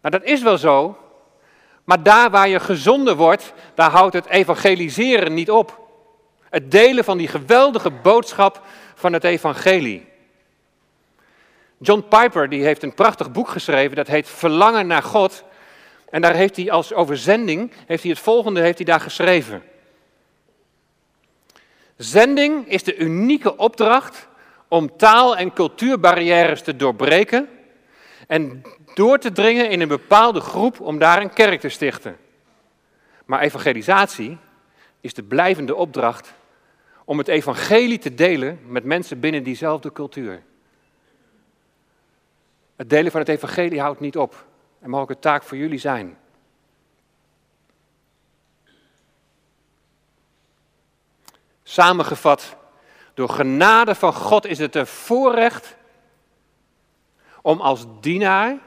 Nou, 0.00 0.18
dat 0.18 0.22
is 0.22 0.42
wel 0.42 0.58
zo, 0.58 0.98
maar 1.90 2.02
daar 2.02 2.30
waar 2.30 2.48
je 2.48 2.60
gezonden 2.60 3.16
wordt, 3.16 3.52
daar 3.74 3.90
houdt 3.90 4.14
het 4.14 4.26
evangeliseren 4.26 5.34
niet 5.34 5.50
op. 5.50 5.88
Het 6.50 6.70
delen 6.70 7.04
van 7.04 7.18
die 7.18 7.28
geweldige 7.28 7.90
boodschap 7.90 8.62
van 8.94 9.12
het 9.12 9.24
evangelie. 9.24 10.06
John 11.78 12.04
Piper 12.08 12.48
die 12.48 12.64
heeft 12.64 12.82
een 12.82 12.94
prachtig 12.94 13.32
boek 13.32 13.48
geschreven, 13.48 13.96
dat 13.96 14.06
heet 14.06 14.28
Verlangen 14.28 14.86
naar 14.86 15.02
God. 15.02 15.44
En 16.10 16.22
daar 16.22 16.34
heeft 16.34 16.56
hij 16.56 16.70
als 16.70 16.92
overzending, 16.92 17.72
heeft 17.86 18.02
hij 18.02 18.10
het 18.10 18.20
volgende 18.20 18.60
heeft 18.60 18.76
hij 18.76 18.86
daar 18.86 19.00
geschreven. 19.00 19.62
Zending 21.96 22.68
is 22.68 22.82
de 22.82 22.96
unieke 22.96 23.56
opdracht 23.56 24.28
om 24.68 24.96
taal- 24.96 25.36
en 25.36 25.52
cultuurbarrières 25.52 26.62
te 26.62 26.76
doorbreken 26.76 27.48
en 28.26 28.62
door 28.94 29.18
te 29.18 29.32
dringen 29.32 29.70
in 29.70 29.80
een 29.80 29.88
bepaalde 29.88 30.40
groep 30.40 30.80
om 30.80 30.98
daar 30.98 31.20
een 31.20 31.32
kerk 31.32 31.60
te 31.60 31.68
stichten. 31.68 32.16
Maar 33.24 33.40
evangelisatie 33.40 34.38
is 35.00 35.14
de 35.14 35.22
blijvende 35.22 35.74
opdracht 35.74 36.32
om 37.04 37.18
het 37.18 37.28
evangelie 37.28 37.98
te 37.98 38.14
delen 38.14 38.60
met 38.66 38.84
mensen 38.84 39.20
binnen 39.20 39.42
diezelfde 39.42 39.92
cultuur. 39.92 40.42
Het 42.76 42.90
delen 42.90 43.10
van 43.10 43.20
het 43.20 43.28
evangelie 43.28 43.80
houdt 43.80 44.00
niet 44.00 44.16
op 44.16 44.46
en 44.80 44.90
mag 44.90 45.00
ook 45.00 45.10
een 45.10 45.18
taak 45.18 45.42
voor 45.42 45.56
jullie 45.56 45.78
zijn. 45.78 46.18
Samengevat, 51.62 52.56
door 53.14 53.28
genade 53.28 53.94
van 53.94 54.12
God 54.12 54.46
is 54.46 54.58
het 54.58 54.74
een 54.74 54.86
voorrecht 54.86 55.76
om 57.42 57.60
als 57.60 57.86
dienaar, 58.00 58.58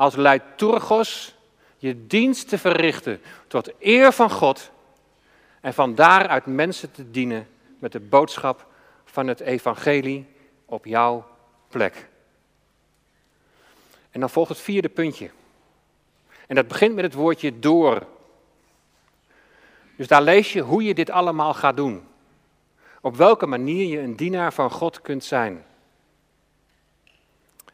als 0.00 0.16
leiturgos, 0.16 1.34
je 1.76 2.06
dienst 2.06 2.48
te 2.48 2.58
verrichten 2.58 3.20
tot 3.46 3.72
eer 3.78 4.12
van 4.12 4.30
God 4.30 4.70
en 5.60 5.74
van 5.74 5.94
daaruit 5.94 6.46
mensen 6.46 6.92
te 6.92 7.10
dienen 7.10 7.48
met 7.78 7.92
de 7.92 8.00
boodschap 8.00 8.66
van 9.04 9.26
het 9.26 9.40
evangelie 9.40 10.26
op 10.64 10.84
jouw 10.84 11.26
plek. 11.68 12.08
En 14.10 14.20
dan 14.20 14.30
volgt 14.30 14.48
het 14.48 14.60
vierde 14.60 14.88
puntje. 14.88 15.30
En 16.46 16.54
dat 16.54 16.68
begint 16.68 16.94
met 16.94 17.04
het 17.04 17.14
woordje 17.14 17.58
door. 17.58 18.06
Dus 19.96 20.06
daar 20.06 20.22
lees 20.22 20.52
je 20.52 20.60
hoe 20.60 20.82
je 20.82 20.94
dit 20.94 21.10
allemaal 21.10 21.54
gaat 21.54 21.76
doen. 21.76 22.08
Op 23.00 23.16
welke 23.16 23.46
manier 23.46 23.86
je 23.86 23.98
een 23.98 24.16
dienaar 24.16 24.52
van 24.52 24.70
God 24.70 25.00
kunt 25.00 25.24
zijn. 25.24 25.64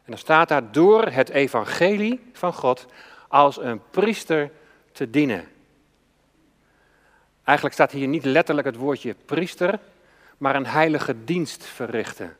En 0.07 0.13
dan 0.13 0.21
staat 0.21 0.47
daar 0.47 0.71
door 0.71 1.05
het 1.05 1.29
evangelie 1.29 2.29
van 2.33 2.53
God 2.53 2.85
als 3.27 3.61
een 3.61 3.81
priester 3.89 4.51
te 4.91 5.09
dienen. 5.09 5.47
Eigenlijk 7.43 7.75
staat 7.77 7.91
hier 7.91 8.07
niet 8.07 8.25
letterlijk 8.25 8.67
het 8.67 8.75
woordje 8.75 9.15
priester, 9.25 9.79
maar 10.37 10.55
een 10.55 10.65
heilige 10.65 11.23
dienst 11.23 11.65
verrichten. 11.65 12.37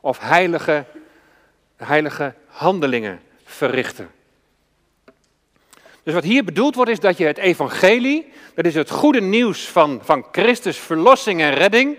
Of 0.00 0.18
heilige, 0.18 0.84
heilige 1.76 2.34
handelingen 2.46 3.20
verrichten. 3.44 4.10
Dus 6.02 6.14
wat 6.14 6.24
hier 6.24 6.44
bedoeld 6.44 6.74
wordt 6.74 6.90
is 6.90 7.00
dat 7.00 7.16
je 7.16 7.26
het 7.26 7.38
evangelie, 7.38 8.32
dat 8.54 8.64
is 8.64 8.74
het 8.74 8.90
goede 8.90 9.20
nieuws 9.20 9.68
van, 9.68 10.00
van 10.02 10.26
Christus 10.32 10.78
verlossing 10.78 11.40
en 11.40 11.54
redding, 11.54 11.98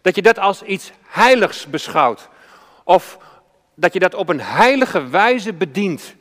dat 0.00 0.14
je 0.14 0.22
dat 0.22 0.38
als 0.38 0.62
iets 0.62 0.92
heiligs 1.02 1.66
beschouwt. 1.66 2.28
Of 2.84 3.18
dat 3.74 3.92
je 3.92 3.98
dat 3.98 4.14
op 4.14 4.28
een 4.28 4.40
heilige 4.40 5.08
wijze 5.08 5.52
bedient. 5.52 6.14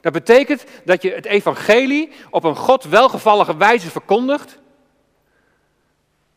Dat 0.00 0.12
betekent 0.12 0.64
dat 0.84 1.02
je 1.02 1.12
het 1.12 1.24
evangelie 1.24 2.12
op 2.30 2.44
een 2.44 2.56
God 2.56 2.84
welgevallige 2.84 3.56
wijze 3.56 3.90
verkondigt. 3.90 4.58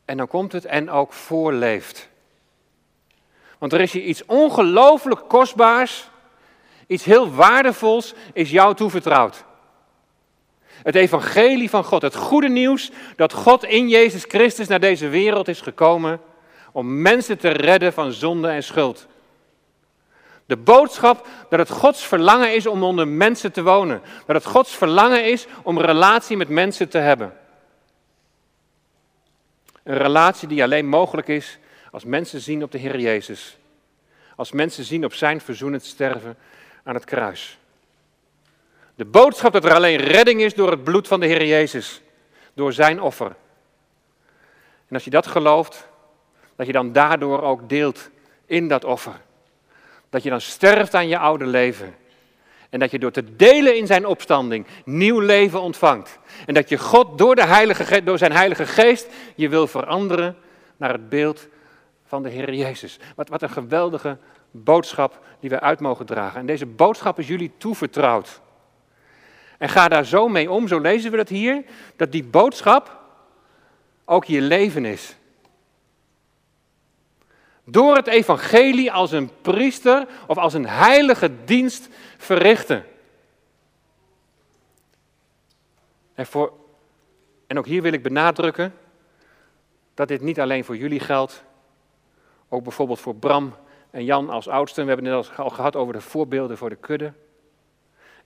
En 0.05 0.17
dan 0.17 0.27
komt 0.27 0.51
het 0.51 0.65
en 0.65 0.89
ook 0.89 1.13
voorleeft. 1.13 2.09
Want 3.57 3.73
er 3.73 3.81
is 3.81 3.93
hier 3.93 4.03
iets 4.03 4.25
ongelooflijk 4.25 5.21
kostbaars, 5.27 6.09
iets 6.87 7.03
heel 7.03 7.33
waardevols 7.33 8.13
is 8.33 8.51
jou 8.51 8.75
toevertrouwd. 8.75 9.43
Het 10.65 10.95
evangelie 10.95 11.69
van 11.69 11.83
God, 11.83 12.01
het 12.01 12.15
goede 12.15 12.49
nieuws 12.49 12.91
dat 13.15 13.33
God 13.33 13.63
in 13.63 13.89
Jezus 13.89 14.23
Christus 14.27 14.67
naar 14.67 14.79
deze 14.79 15.07
wereld 15.07 15.47
is 15.47 15.61
gekomen 15.61 16.21
om 16.71 17.01
mensen 17.01 17.37
te 17.37 17.49
redden 17.49 17.93
van 17.93 18.11
zonde 18.11 18.47
en 18.47 18.63
schuld. 18.63 19.07
De 20.49 20.57
boodschap 20.57 21.27
dat 21.49 21.59
het 21.59 21.69
Gods 21.69 22.07
verlangen 22.07 22.55
is 22.55 22.67
om 22.67 22.83
onder 22.83 23.07
mensen 23.07 23.51
te 23.51 23.63
wonen. 23.63 24.01
Dat 24.25 24.35
het 24.35 24.45
Gods 24.45 24.75
verlangen 24.75 25.25
is 25.25 25.47
om 25.63 25.79
relatie 25.79 26.37
met 26.37 26.49
mensen 26.49 26.89
te 26.89 26.97
hebben. 26.97 27.33
Een 29.83 29.97
relatie 29.97 30.47
die 30.47 30.63
alleen 30.63 30.87
mogelijk 30.87 31.27
is 31.27 31.57
als 31.91 32.03
mensen 32.03 32.41
zien 32.41 32.63
op 32.63 32.71
de 32.71 32.77
Heer 32.77 32.99
Jezus. 32.99 33.57
Als 34.35 34.51
mensen 34.51 34.83
zien 34.83 35.05
op 35.05 35.13
zijn 35.13 35.41
verzoenend 35.41 35.83
sterven 35.83 36.37
aan 36.83 36.95
het 36.95 37.05
kruis. 37.05 37.59
De 38.95 39.05
boodschap 39.05 39.53
dat 39.53 39.65
er 39.65 39.73
alleen 39.73 39.97
redding 39.97 40.41
is 40.41 40.53
door 40.53 40.71
het 40.71 40.83
bloed 40.83 41.07
van 41.07 41.19
de 41.19 41.25
Heer 41.25 41.45
Jezus. 41.45 42.01
Door 42.53 42.73
zijn 42.73 43.01
offer. 43.01 43.35
En 44.87 44.95
als 44.95 45.03
je 45.03 45.09
dat 45.09 45.27
gelooft, 45.27 45.87
dat 46.55 46.65
je 46.65 46.73
dan 46.73 46.93
daardoor 46.93 47.41
ook 47.41 47.69
deelt 47.69 48.09
in 48.45 48.67
dat 48.67 48.83
offer. 48.83 49.27
Dat 50.09 50.23
je 50.23 50.29
dan 50.29 50.41
sterft 50.41 50.93
aan 50.93 51.07
je 51.07 51.17
oude 51.17 51.45
leven. 51.45 51.95
En 52.69 52.79
dat 52.79 52.91
je 52.91 52.99
door 52.99 53.11
te 53.11 53.35
delen 53.35 53.77
in 53.77 53.87
zijn 53.87 54.05
opstanding 54.05 54.65
nieuw 54.85 55.19
leven 55.19 55.61
ontvangt. 55.61 56.19
En 56.45 56.53
dat 56.53 56.69
je 56.69 56.77
God 56.77 57.17
door, 57.17 57.35
de 57.35 57.45
heilige, 57.45 58.03
door 58.03 58.17
zijn 58.17 58.31
heilige 58.31 58.65
geest 58.65 59.07
je 59.35 59.49
wil 59.49 59.67
veranderen 59.67 60.35
naar 60.77 60.91
het 60.91 61.09
beeld 61.09 61.47
van 62.05 62.23
de 62.23 62.29
Heer 62.29 62.53
Jezus. 62.53 62.99
Wat, 63.15 63.29
wat 63.29 63.41
een 63.41 63.49
geweldige 63.49 64.17
boodschap 64.51 65.25
die 65.39 65.49
we 65.49 65.59
uit 65.59 65.79
mogen 65.79 66.05
dragen. 66.05 66.39
En 66.39 66.45
deze 66.45 66.65
boodschap 66.65 67.19
is 67.19 67.27
jullie 67.27 67.51
toevertrouwd. 67.57 68.41
En 69.57 69.69
ga 69.69 69.87
daar 69.87 70.05
zo 70.05 70.27
mee 70.27 70.51
om, 70.51 70.67
zo 70.67 70.79
lezen 70.79 71.11
we 71.11 71.17
dat 71.17 71.29
hier, 71.29 71.63
dat 71.95 72.11
die 72.11 72.23
boodschap 72.23 72.99
ook 74.05 74.25
je 74.25 74.41
leven 74.41 74.85
is. 74.85 75.15
Door 77.71 77.95
het 77.95 78.07
evangelie 78.07 78.91
als 78.91 79.11
een 79.11 79.29
priester 79.41 80.07
of 80.27 80.37
als 80.37 80.53
een 80.53 80.67
heilige 80.67 81.31
dienst 81.45 81.89
verrichten. 82.17 82.85
En, 86.13 86.25
voor, 86.25 86.53
en 87.47 87.57
ook 87.57 87.65
hier 87.65 87.81
wil 87.81 87.93
ik 87.93 88.03
benadrukken 88.03 88.73
dat 89.93 90.07
dit 90.07 90.21
niet 90.21 90.39
alleen 90.39 90.63
voor 90.65 90.77
jullie 90.77 90.99
geldt, 90.99 91.43
ook 92.49 92.63
bijvoorbeeld 92.63 92.99
voor 92.99 93.15
Bram 93.15 93.55
en 93.91 94.03
Jan 94.03 94.29
als 94.29 94.47
oudsten. 94.47 94.85
We 94.85 94.91
hebben 94.91 95.11
het 95.11 95.37
al 95.37 95.49
gehad 95.49 95.75
over 95.75 95.93
de 95.93 96.01
voorbeelden 96.01 96.57
voor 96.57 96.69
de 96.69 96.75
kudde. 96.75 97.13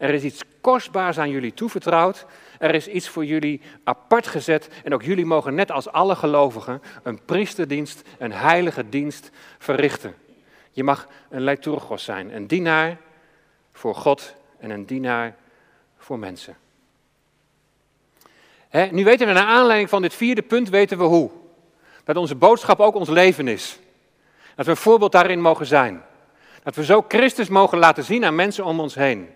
Er 0.03 0.13
is 0.13 0.24
iets 0.24 0.43
kostbaars 0.62 1.17
aan 1.17 1.29
jullie 1.29 1.53
toevertrouwd. 1.53 2.25
Er 2.60 2.75
is 2.75 2.88
iets 2.88 3.10
voor 3.10 3.25
jullie 3.25 3.62
apart 3.83 4.27
gezet. 4.27 4.69
En 4.83 4.93
ook 4.93 5.03
jullie 5.03 5.25
mogen 5.25 5.55
net 5.55 5.72
als 5.72 5.91
alle 5.91 6.15
gelovigen 6.15 6.81
een 7.03 7.25
priesterdienst, 7.25 8.01
een 8.17 8.31
heilige 8.31 8.89
dienst 8.89 9.29
verrichten. 9.60 10.15
Je 10.72 10.83
mag 10.83 11.07
een 11.29 11.43
liturgos 11.43 12.03
zijn, 12.03 12.36
een 12.36 12.48
dienaar 12.48 12.98
voor 13.73 13.95
God 13.95 14.36
en 14.60 14.69
een 14.69 14.86
dienaar 14.86 15.36
voor 15.97 16.19
mensen. 16.19 16.58
nu 18.91 19.04
weten 19.04 19.27
we 19.27 19.34
naar 19.34 19.47
aanleiding 19.47 19.89
van 19.89 20.01
dit 20.01 20.13
vierde 20.13 20.41
punt 20.41 20.69
weten 20.69 20.97
we 20.97 21.04
hoe. 21.04 21.32
Dat 22.04 22.15
onze 22.15 22.36
boodschap 22.36 22.80
ook 22.80 22.95
ons 22.95 23.10
leven 23.10 23.47
is. 23.47 23.80
Dat 24.56 24.65
we 24.65 24.71
een 24.71 24.77
voorbeeld 24.77 25.12
daarin 25.12 25.41
mogen 25.41 25.65
zijn. 25.65 26.04
Dat 26.63 26.75
we 26.75 26.86
zo 26.86 27.06
Christus 27.08 27.47
mogen 27.47 27.77
laten 27.77 28.04
zien 28.04 28.25
aan 28.25 28.36
mensen 28.36 28.65
om 28.65 28.80
ons 28.80 28.95
heen. 28.95 29.30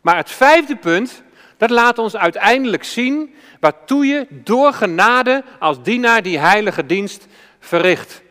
Maar 0.00 0.16
het 0.16 0.30
vijfde 0.30 0.76
punt, 0.76 1.22
dat 1.56 1.70
laat 1.70 1.98
ons 1.98 2.16
uiteindelijk 2.16 2.84
zien 2.84 3.34
waartoe 3.60 4.06
je 4.06 4.26
door 4.30 4.72
genade 4.72 5.44
als 5.58 5.82
dienaar 5.82 6.22
die 6.22 6.38
heilige 6.38 6.86
dienst 6.86 7.26
verricht. 7.58 8.22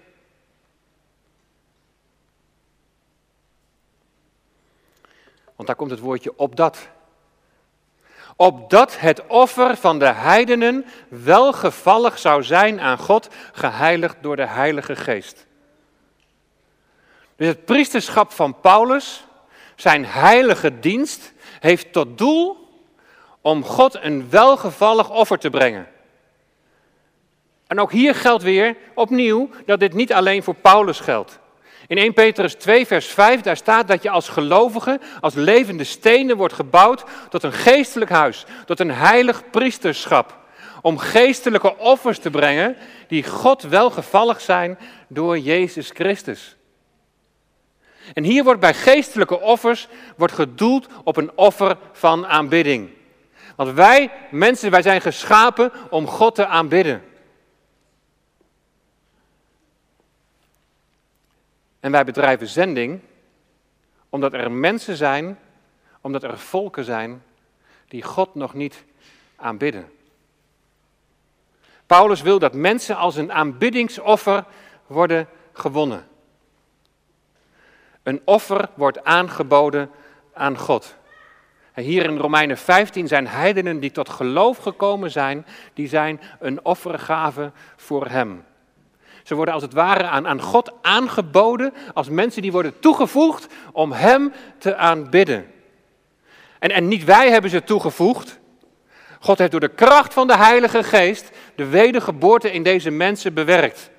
Want 5.55 5.67
daar 5.67 5.75
komt 5.75 5.91
het 5.91 5.99
woordje 5.99 6.37
opdat. 6.37 6.87
Opdat 8.35 8.99
het 8.99 9.27
offer 9.27 9.77
van 9.77 9.99
de 9.99 10.05
heidenen 10.13 10.85
welgevallig 11.07 12.19
zou 12.19 12.43
zijn 12.43 12.79
aan 12.79 12.97
God, 12.97 13.27
geheiligd 13.51 14.15
door 14.21 14.35
de 14.35 14.47
Heilige 14.47 14.95
Geest. 14.95 15.45
Dus 17.35 17.47
het 17.47 17.65
priesterschap 17.65 18.31
van 18.31 18.59
Paulus, 18.59 19.25
zijn 19.75 20.05
heilige 20.05 20.79
dienst, 20.79 21.33
heeft 21.59 21.93
tot 21.93 22.17
doel 22.17 22.67
om 23.41 23.63
God 23.63 23.97
een 24.01 24.29
welgevallig 24.29 25.09
offer 25.09 25.39
te 25.39 25.49
brengen. 25.49 25.87
En 27.67 27.79
ook 27.79 27.91
hier 27.91 28.15
geldt 28.15 28.43
weer 28.43 28.75
opnieuw 28.93 29.49
dat 29.65 29.79
dit 29.79 29.93
niet 29.93 30.13
alleen 30.13 30.43
voor 30.43 30.55
Paulus 30.55 30.99
geldt. 30.99 31.39
In 31.87 31.97
1 31.97 32.13
Petrus 32.13 32.53
2, 32.53 32.85
vers 32.87 33.05
5, 33.05 33.41
daar 33.41 33.57
staat 33.57 33.87
dat 33.87 34.03
je 34.03 34.09
als 34.09 34.29
gelovige, 34.29 34.99
als 35.21 35.33
levende 35.33 35.83
stenen 35.83 36.37
wordt 36.37 36.53
gebouwd 36.53 37.03
tot 37.29 37.43
een 37.43 37.53
geestelijk 37.53 38.11
huis, 38.11 38.45
tot 38.65 38.79
een 38.79 38.91
heilig 38.91 39.49
priesterschap. 39.49 40.37
Om 40.81 40.97
geestelijke 40.97 41.77
offers 41.77 42.19
te 42.19 42.29
brengen 42.29 42.77
die 43.07 43.23
God 43.23 43.61
welgevallig 43.61 44.41
zijn 44.41 44.79
door 45.07 45.39
Jezus 45.39 45.89
Christus. 45.93 46.55
En 48.13 48.23
hier 48.23 48.43
wordt 48.43 48.59
bij 48.59 48.73
geestelijke 48.73 49.39
offers 49.39 49.87
wordt 50.17 50.33
gedoeld 50.33 50.87
op 51.03 51.17
een 51.17 51.31
offer 51.35 51.77
van 51.91 52.27
aanbidding. 52.27 52.89
Want 53.55 53.71
wij 53.71 54.11
mensen, 54.31 54.71
wij 54.71 54.81
zijn 54.81 55.01
geschapen 55.01 55.71
om 55.89 56.07
God 56.07 56.35
te 56.35 56.45
aanbidden. 56.45 57.03
En 61.79 61.91
wij 61.91 62.05
bedrijven 62.05 62.47
zending 62.47 63.01
omdat 64.09 64.33
er 64.33 64.51
mensen 64.51 64.95
zijn, 64.95 65.39
omdat 66.01 66.23
er 66.23 66.37
volken 66.37 66.83
zijn 66.83 67.23
die 67.87 68.03
God 68.03 68.35
nog 68.35 68.53
niet 68.53 68.83
aanbidden. 69.35 69.91
Paulus 71.85 72.21
wil 72.21 72.39
dat 72.39 72.53
mensen 72.53 72.95
als 72.95 73.15
een 73.15 73.33
aanbiddingsoffer 73.33 74.45
worden 74.87 75.27
gewonnen. 75.53 76.07
Een 78.09 78.21
offer 78.25 78.69
wordt 78.73 79.03
aangeboden 79.03 79.89
aan 80.33 80.57
God. 80.57 80.95
hier 81.73 82.03
in 82.03 82.17
Romeinen 82.17 82.57
15 82.57 83.07
zijn 83.07 83.27
heidenen 83.27 83.79
die 83.79 83.91
tot 83.91 84.09
geloof 84.09 84.57
gekomen 84.57 85.11
zijn, 85.11 85.45
die 85.73 85.87
zijn 85.87 86.21
een 86.39 86.65
offergave 86.65 87.51
voor 87.75 88.07
Hem. 88.07 88.43
Ze 89.23 89.35
worden 89.35 89.53
als 89.53 89.63
het 89.63 89.73
ware 89.73 90.03
aan, 90.03 90.27
aan 90.27 90.41
God 90.41 90.73
aangeboden 90.81 91.73
als 91.93 92.09
mensen 92.09 92.41
die 92.41 92.51
worden 92.51 92.79
toegevoegd 92.79 93.47
om 93.71 93.91
Hem 93.91 94.33
te 94.57 94.75
aanbidden. 94.75 95.51
En, 96.59 96.71
en 96.71 96.87
niet 96.87 97.03
wij 97.03 97.31
hebben 97.31 97.49
ze 97.49 97.63
toegevoegd. 97.63 98.39
God 99.19 99.37
heeft 99.37 99.51
door 99.51 99.59
de 99.59 99.67
kracht 99.67 100.13
van 100.13 100.27
de 100.27 100.37
Heilige 100.37 100.83
Geest 100.83 101.29
de 101.55 101.65
wedergeboorte 101.65 102.51
in 102.51 102.63
deze 102.63 102.89
mensen 102.89 103.33
bewerkt. 103.33 103.89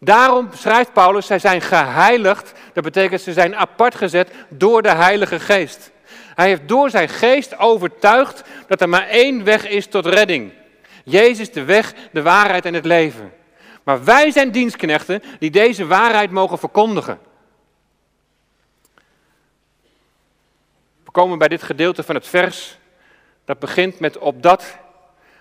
Daarom 0.00 0.48
schrijft 0.52 0.92
Paulus, 0.92 1.26
zij 1.26 1.38
zijn 1.38 1.60
geheiligd. 1.60 2.52
Dat 2.72 2.84
betekent 2.84 3.20
ze 3.20 3.32
zijn 3.32 3.56
apart 3.56 3.94
gezet 3.94 4.30
door 4.48 4.82
de 4.82 4.94
Heilige 4.94 5.40
Geest. 5.40 5.90
Hij 6.34 6.46
heeft 6.46 6.68
door 6.68 6.90
zijn 6.90 7.08
geest 7.08 7.58
overtuigd 7.58 8.42
dat 8.66 8.80
er 8.80 8.88
maar 8.88 9.06
één 9.08 9.44
weg 9.44 9.68
is 9.68 9.86
tot 9.86 10.06
redding. 10.06 10.52
Jezus 11.04 11.52
de 11.52 11.64
weg, 11.64 11.94
de 12.12 12.22
waarheid 12.22 12.64
en 12.64 12.74
het 12.74 12.84
leven. 12.84 13.32
Maar 13.82 14.04
wij 14.04 14.30
zijn 14.30 14.50
dienstknechten 14.50 15.22
die 15.38 15.50
deze 15.50 15.86
waarheid 15.86 16.30
mogen 16.30 16.58
verkondigen. 16.58 17.18
We 21.04 21.10
komen 21.10 21.38
bij 21.38 21.48
dit 21.48 21.62
gedeelte 21.62 22.02
van 22.02 22.14
het 22.14 22.26
vers. 22.26 22.78
Dat 23.44 23.58
begint 23.58 24.00
met 24.00 24.18
opdat, 24.18 24.78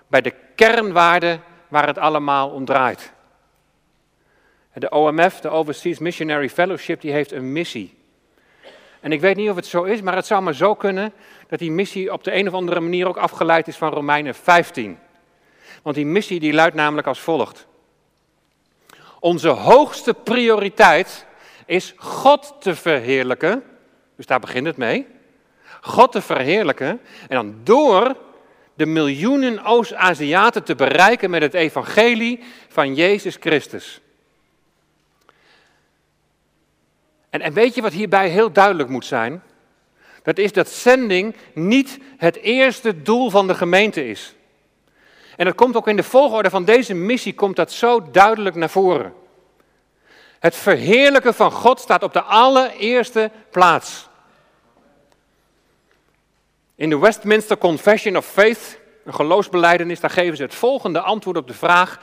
bij 0.07 0.21
de 0.21 0.33
kernwaarde 0.55 1.39
waar 1.67 1.87
het 1.87 1.97
allemaal 1.97 2.49
om 2.49 2.65
draait. 2.65 3.13
De 4.79 4.89
OMF, 4.89 5.39
de 5.39 5.49
Overseas 5.49 5.99
Missionary 5.99 6.49
Fellowship, 6.49 7.01
die 7.01 7.11
heeft 7.11 7.31
een 7.31 7.51
missie. 7.51 7.97
En 8.99 9.11
ik 9.11 9.21
weet 9.21 9.35
niet 9.35 9.49
of 9.49 9.55
het 9.55 9.65
zo 9.65 9.83
is, 9.83 10.01
maar 10.01 10.15
het 10.15 10.25
zou 10.25 10.41
maar 10.41 10.53
zo 10.53 10.75
kunnen 10.75 11.13
dat 11.47 11.59
die 11.59 11.71
missie 11.71 12.13
op 12.13 12.23
de 12.23 12.35
een 12.35 12.47
of 12.47 12.53
andere 12.53 12.79
manier 12.79 13.07
ook 13.07 13.17
afgeleid 13.17 13.67
is 13.67 13.77
van 13.77 13.93
Romeinen 13.93 14.35
15. 14.35 14.97
Want 15.81 15.95
die 15.95 16.05
missie 16.05 16.39
die 16.39 16.53
luidt 16.53 16.75
namelijk 16.75 17.07
als 17.07 17.19
volgt. 17.19 17.67
Onze 19.19 19.49
hoogste 19.49 20.13
prioriteit 20.13 21.25
is 21.65 21.93
God 21.97 22.55
te 22.59 22.75
verheerlijken. 22.75 23.63
Dus 24.15 24.25
daar 24.25 24.39
begint 24.39 24.65
het 24.65 24.77
mee. 24.77 25.07
God 25.81 26.11
te 26.11 26.21
verheerlijken. 26.21 26.87
En 27.27 27.35
dan 27.35 27.55
door 27.63 28.15
de 28.73 28.85
miljoenen 28.85 29.63
Oost-Aziaten 29.63 30.63
te 30.63 30.75
bereiken 30.75 31.29
met 31.29 31.41
het 31.41 31.53
evangelie 31.53 32.43
van 32.67 32.95
Jezus 32.95 33.37
Christus. 33.39 34.01
En, 37.29 37.41
en 37.41 37.53
weet 37.53 37.75
je 37.75 37.81
wat 37.81 37.93
hierbij 37.93 38.29
heel 38.29 38.51
duidelijk 38.51 38.89
moet 38.89 39.05
zijn? 39.05 39.43
Dat 40.23 40.37
is 40.37 40.53
dat 40.53 40.69
zending 40.69 41.35
niet 41.53 41.99
het 42.17 42.35
eerste 42.35 43.01
doel 43.01 43.29
van 43.29 43.47
de 43.47 43.55
gemeente 43.55 44.09
is. 44.09 44.35
En 45.35 45.45
dat 45.45 45.55
komt 45.55 45.75
ook 45.75 45.87
in 45.87 45.95
de 45.95 46.03
volgorde 46.03 46.49
van 46.49 46.65
deze 46.65 46.93
missie, 46.93 47.33
komt 47.33 47.55
dat 47.55 47.71
zo 47.71 48.11
duidelijk 48.11 48.55
naar 48.55 48.69
voren. 48.69 49.13
Het 50.39 50.55
verheerlijken 50.55 51.33
van 51.33 51.51
God 51.51 51.79
staat 51.79 52.03
op 52.03 52.13
de 52.13 52.21
allereerste 52.21 53.31
plaats. 53.51 54.09
In 56.75 56.89
de 56.89 56.97
Westminster 56.97 57.57
Confession 57.57 58.17
of 58.17 58.25
Faith, 58.25 58.79
een 59.05 59.13
geloofsbeleidenis, 59.13 59.99
daar 59.99 60.09
geven 60.09 60.37
ze 60.37 60.43
het 60.43 60.55
volgende 60.55 61.01
antwoord 61.01 61.37
op 61.37 61.47
de 61.47 61.53
vraag 61.53 61.99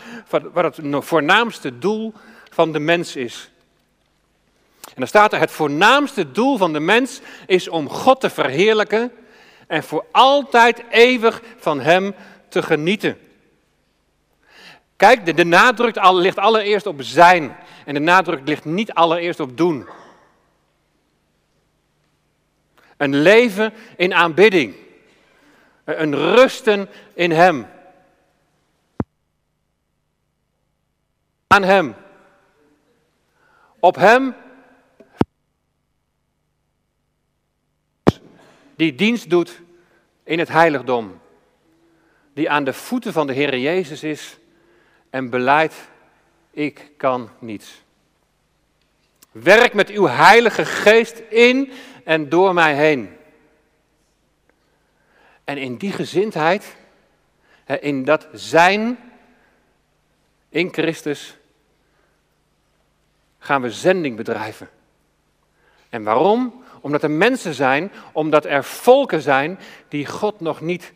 wat 0.52 0.76
het 0.76 1.04
voornaamste 1.04 1.78
doel 1.78 2.12
van 2.50 2.72
de 2.72 2.78
mens 2.78 3.16
is. 3.16 3.50
En 4.94 5.00
dan 5.00 5.08
staat 5.08 5.32
er, 5.32 5.38
het 5.38 5.50
voornaamste 5.50 6.32
doel 6.32 6.56
van 6.56 6.72
de 6.72 6.80
mens 6.80 7.20
is 7.46 7.68
om 7.68 7.88
God 7.88 8.20
te 8.20 8.30
verheerlijken 8.30 9.12
en 9.66 9.82
voor 9.82 10.04
altijd 10.10 10.82
eeuwig 10.90 11.42
van 11.56 11.80
Hem 11.80 12.14
te 12.48 12.62
genieten. 12.62 13.18
Kijk, 14.96 15.26
de, 15.26 15.34
de 15.34 15.44
nadruk 15.44 16.04
ligt 16.12 16.38
allereerst 16.38 16.86
op 16.86 17.02
zijn 17.02 17.56
en 17.84 17.94
de 17.94 18.00
nadruk 18.00 18.40
ligt 18.44 18.64
niet 18.64 18.92
allereerst 18.92 19.40
op 19.40 19.56
doen. 19.56 19.88
Een 22.96 23.14
leven 23.16 23.72
in 23.96 24.14
aanbidding. 24.14 24.74
Een 25.84 26.14
rusten 26.14 26.88
in 27.14 27.30
Hem. 27.30 27.66
Aan 31.46 31.62
Hem. 31.62 31.94
Op 33.78 33.96
Hem. 33.96 34.34
Die 38.76 38.94
dienst 38.94 39.30
doet 39.30 39.60
in 40.24 40.38
het 40.38 40.48
heiligdom. 40.48 41.20
Die 42.32 42.50
aan 42.50 42.64
de 42.64 42.72
voeten 42.72 43.12
van 43.12 43.26
de 43.26 43.32
Heer 43.32 43.58
Jezus 43.58 44.02
is 44.02 44.38
en 45.10 45.30
beleidt, 45.30 45.74
ik 46.50 46.90
kan 46.96 47.30
niets. 47.38 47.82
Werk 49.32 49.74
met 49.74 49.90
uw 49.90 50.06
heilige 50.06 50.64
geest 50.64 51.18
in 51.18 51.72
en 52.04 52.28
door 52.28 52.54
mij 52.54 52.74
heen. 52.74 53.16
En 55.44 55.58
in 55.58 55.76
die 55.76 55.92
gezindheid, 55.92 56.76
in 57.80 58.04
dat 58.04 58.28
zijn 58.32 58.98
in 60.48 60.72
Christus, 60.72 61.36
gaan 63.38 63.62
we 63.62 63.70
zending 63.70 64.16
bedrijven. 64.16 64.68
En 65.88 66.02
waarom? 66.02 66.63
Omdat 66.84 67.02
er 67.02 67.10
mensen 67.10 67.54
zijn, 67.54 67.92
omdat 68.12 68.44
er 68.44 68.64
volken 68.64 69.20
zijn 69.20 69.58
die 69.88 70.06
God 70.06 70.40
nog 70.40 70.60
niet. 70.60 70.92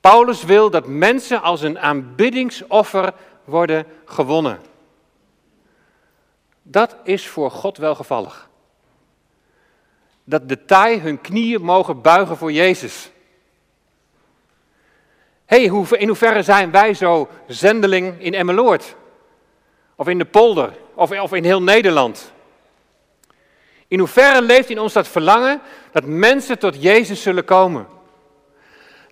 Paulus 0.00 0.44
wil 0.44 0.70
dat 0.70 0.86
mensen 0.86 1.42
als 1.42 1.62
een 1.62 1.78
aanbiddingsoffer 1.78 3.14
worden 3.44 3.86
gewonnen. 4.04 4.60
Dat 6.62 6.96
is 7.04 7.28
voor 7.28 7.50
God 7.50 7.76
welgevallig. 7.76 8.48
Dat 10.24 10.48
de 10.48 10.64
taai 10.64 11.00
hun 11.00 11.20
knieën 11.20 11.62
mogen 11.62 12.00
buigen 12.00 12.36
voor 12.36 12.52
Jezus. 12.52 13.10
Hé, 15.44 15.66
hey, 15.66 15.98
in 15.98 16.08
hoeverre 16.08 16.42
zijn 16.42 16.70
wij 16.70 16.94
zo 16.94 17.28
zendeling 17.46 18.20
in 18.20 18.34
Emmeloord? 18.34 18.96
Of 19.96 20.08
in 20.08 20.18
de 20.18 20.24
polder? 20.24 20.76
Of, 20.94 21.20
of 21.20 21.32
in 21.32 21.44
heel 21.44 21.62
Nederland? 21.62 22.34
In 23.88 23.98
hoeverre 23.98 24.42
leeft 24.42 24.70
in 24.70 24.78
ons 24.78 24.92
dat 24.92 25.08
verlangen 25.08 25.60
dat 25.92 26.04
mensen 26.04 26.58
tot 26.58 26.82
Jezus 26.82 27.22
zullen 27.22 27.44
komen? 27.44 27.86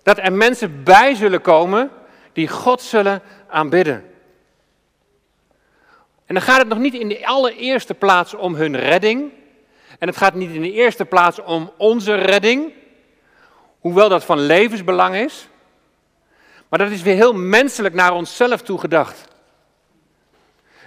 Dat 0.03 0.17
er 0.17 0.33
mensen 0.33 0.83
bij 0.83 1.15
zullen 1.15 1.41
komen 1.41 1.91
die 2.33 2.47
God 2.47 2.81
zullen 2.81 3.21
aanbidden. 3.47 4.13
En 6.25 6.33
dan 6.33 6.43
gaat 6.43 6.57
het 6.57 6.67
nog 6.67 6.77
niet 6.77 6.93
in 6.93 7.07
de 7.07 7.27
allereerste 7.27 7.93
plaats 7.93 8.33
om 8.33 8.55
hun 8.55 8.79
redding. 8.79 9.31
En 9.99 10.07
het 10.07 10.17
gaat 10.17 10.33
niet 10.33 10.51
in 10.51 10.61
de 10.61 10.71
eerste 10.71 11.05
plaats 11.05 11.41
om 11.41 11.71
onze 11.77 12.15
redding. 12.15 12.73
Hoewel 13.79 14.09
dat 14.09 14.23
van 14.23 14.39
levensbelang 14.39 15.15
is. 15.15 15.47
Maar 16.69 16.79
dat 16.79 16.91
is 16.91 17.01
weer 17.01 17.15
heel 17.15 17.33
menselijk 17.33 17.93
naar 17.93 18.13
onszelf 18.13 18.61
toe 18.61 18.79
gedacht. 18.79 19.23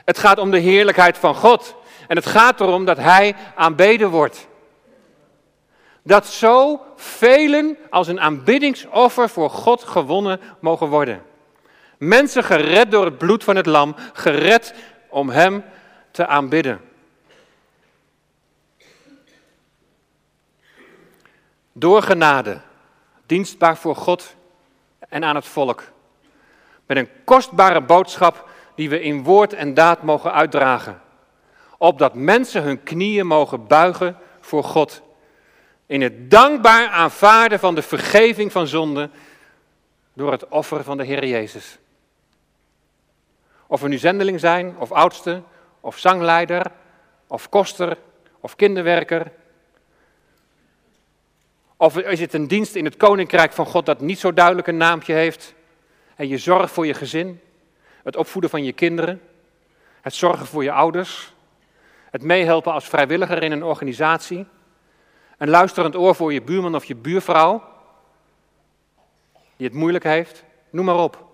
Het 0.05 0.19
gaat 0.19 0.39
om 0.39 0.51
de 0.51 0.59
heerlijkheid 0.59 1.19
van 1.19 1.35
God. 1.35 1.77
En 2.09 2.17
het 2.17 2.27
gaat 2.27 2.61
erom 2.61 2.85
dat 2.85 2.97
Hij 2.97 3.35
aanbeden 3.55 4.11
wordt. 4.11 4.49
Dat 6.03 6.27
zo 6.27 6.81
velen 6.97 7.77
als 7.91 8.09
een 8.09 8.21
aanbiddingsoffer 8.21 9.29
voor 9.29 9.51
God 9.51 9.83
gewonnen 9.83 10.41
mogen 10.61 10.89
worden. 10.89 11.23
Mensen 11.99 12.45
gered 12.45 12.91
door 12.91 13.05
het 13.05 13.19
bloed 13.19 13.45
van 13.45 13.57
het 13.57 13.67
lam, 13.67 13.95
gered 14.13 14.75
om 15.09 15.29
Hem 15.29 15.65
te 16.11 16.27
aanbidden. 16.27 16.81
Door 21.73 22.03
genade, 22.03 22.61
dienstbaar 23.27 23.77
voor 23.77 23.97
God 23.97 24.35
en 25.09 25.25
aan 25.25 25.35
het 25.35 25.47
volk. 25.47 25.83
Met 26.87 26.97
een 26.97 27.09
kostbare 27.25 27.81
boodschap 27.81 28.49
die 28.75 28.91
we 28.91 29.01
in 29.01 29.23
woord 29.23 29.53
en 29.53 29.75
daad 29.75 30.03
mogen 30.03 30.33
uitdragen. 30.33 31.01
Opdat 31.79 32.15
mensen 32.15 32.63
hun 32.63 32.83
knieën 32.83 33.27
mogen 33.27 33.67
buigen 33.67 34.17
voor 34.41 34.65
God. 34.65 35.03
In 35.87 36.01
het 36.01 36.31
dankbaar 36.31 36.89
aanvaarden 36.89 37.59
van 37.59 37.75
de 37.75 37.83
vergeving 37.83 38.53
van 38.53 38.67
zonde 38.67 39.11
door 40.13 40.33
het 40.33 40.49
offer 40.49 40.85
van 40.85 40.97
de 40.97 41.05
Heer 41.05 41.27
Jezus. 41.27 41.79
Of 43.67 43.81
we 43.81 43.89
nu 43.89 43.99
zendeling 43.99 44.41
zijn, 44.41 44.77
of 44.79 44.93
oudste, 44.93 45.43
of 45.81 45.99
zangleider, 45.99 46.67
of 47.27 47.49
koster, 47.49 47.99
of 48.41 48.57
kinderwerker. 48.57 49.33
Of 51.77 51.97
is 51.97 52.21
het 52.21 52.35
een 52.35 52.49
dienst 52.49 52.75
in 52.75 52.85
het 52.85 52.97
koninkrijk 52.97 53.53
van 53.53 53.67
God 53.67 53.87
dat 53.87 54.01
niet 54.01 54.19
zo 54.19 54.33
duidelijk 54.33 54.67
een 54.67 54.77
naampje 54.77 55.13
heeft? 55.13 55.55
En 56.17 56.29
je 56.29 56.39
zorgt 56.39 56.73
voor 56.73 56.87
je 56.87 56.95
gezin, 56.95 57.41
het 58.03 58.17
opvoeden 58.17 58.51
van 58.51 58.65
je 58.65 58.73
kinderen, 58.73 59.23
het 60.01 60.15
zorgen 60.15 60.47
voor 60.47 60.63
je 60.63 60.73
ouders, 60.73 61.35
het 62.11 62.23
meehelpen 62.23 62.73
als 62.73 62.89
vrijwilliger 62.89 63.43
in 63.43 63.53
een 63.53 63.65
organisatie, 63.65 64.47
een 65.39 65.49
luisterend 65.49 65.97
oor 65.97 66.15
voor 66.15 66.33
je 66.33 66.43
buurman 66.43 66.75
of 66.75 66.85
je 66.85 66.97
buurvrouw 66.97 67.77
die 69.57 69.67
het 69.67 69.77
moeilijk 69.77 70.05
heeft, 70.05 70.45
noem 70.71 70.85
maar 70.85 70.99
op. 70.99 71.27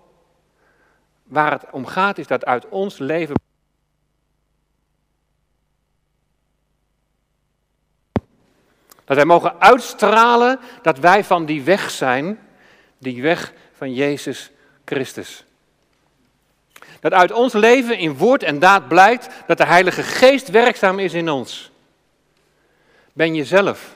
Waar 1.23 1.51
het 1.51 1.65
om 1.71 1.85
gaat 1.85 2.17
is 2.17 2.27
dat 2.27 2.45
uit 2.45 2.69
ons 2.69 2.97
leven. 2.97 3.35
Dat 9.05 9.15
wij 9.15 9.25
mogen 9.25 9.61
uitstralen 9.61 10.59
dat 10.81 10.99
wij 10.99 11.23
van 11.23 11.45
die 11.45 11.63
weg 11.63 11.91
zijn, 11.91 12.39
die 12.97 13.21
weg 13.21 13.53
van 13.71 13.93
Jezus 13.93 14.51
Christus. 14.85 15.44
Dat 17.05 17.13
uit 17.13 17.31
ons 17.31 17.53
leven 17.53 17.97
in 17.97 18.17
woord 18.17 18.43
en 18.43 18.59
daad 18.59 18.87
blijkt 18.87 19.29
dat 19.47 19.57
de 19.57 19.65
Heilige 19.65 20.03
Geest 20.03 20.49
werkzaam 20.49 20.99
is 20.99 21.13
in 21.13 21.29
ons. 21.29 21.71
Ben 23.13 23.35
je 23.35 23.43
zelf 23.43 23.95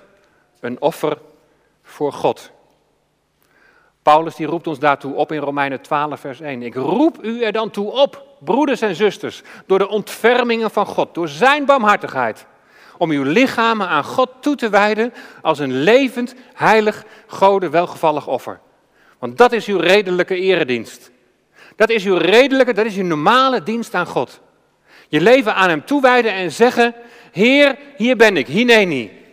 een 0.59 0.81
offer 0.81 1.17
voor 1.83 2.13
God? 2.13 2.51
Paulus 4.01 4.35
die 4.35 4.45
roept 4.45 4.67
ons 4.67 4.79
daartoe 4.79 5.13
op 5.13 5.31
in 5.31 5.39
Romeinen 5.39 5.81
12, 5.81 6.19
vers 6.19 6.39
1. 6.39 6.61
Ik 6.61 6.75
roep 6.75 7.23
u 7.23 7.43
er 7.43 7.51
dan 7.51 7.69
toe 7.69 7.91
op, 7.91 8.25
broeders 8.39 8.81
en 8.81 8.95
zusters, 8.95 9.41
door 9.65 9.79
de 9.79 9.87
ontfermingen 9.87 10.71
van 10.71 10.85
God, 10.85 11.13
door 11.13 11.27
zijn 11.27 11.65
barmhartigheid, 11.65 12.45
om 12.97 13.09
uw 13.09 13.23
lichamen 13.23 13.87
aan 13.87 14.03
God 14.03 14.29
toe 14.39 14.55
te 14.55 14.69
wijden 14.69 15.13
als 15.41 15.59
een 15.59 15.73
levend, 15.73 16.35
heilig, 16.53 17.05
gode, 17.27 17.69
welgevallig 17.69 18.27
offer. 18.27 18.59
Want 19.19 19.37
dat 19.37 19.51
is 19.51 19.65
uw 19.65 19.79
redelijke 19.79 20.35
eredienst. 20.35 21.11
Dat 21.79 21.89
is 21.89 22.05
uw 22.05 22.17
redelijke, 22.17 22.73
dat 22.73 22.85
is 22.85 22.95
uw 22.95 23.05
normale 23.05 23.63
dienst 23.63 23.93
aan 23.93 24.05
God. 24.05 24.41
Je 25.07 25.21
leven 25.21 25.55
aan 25.55 25.69
Hem 25.69 25.85
toewijden 25.85 26.31
en 26.31 26.51
zeggen, 26.51 26.95
Heer, 27.31 27.77
hier 27.95 28.15
ben 28.15 28.37
ik, 28.37 28.47
hineni. 28.47 29.25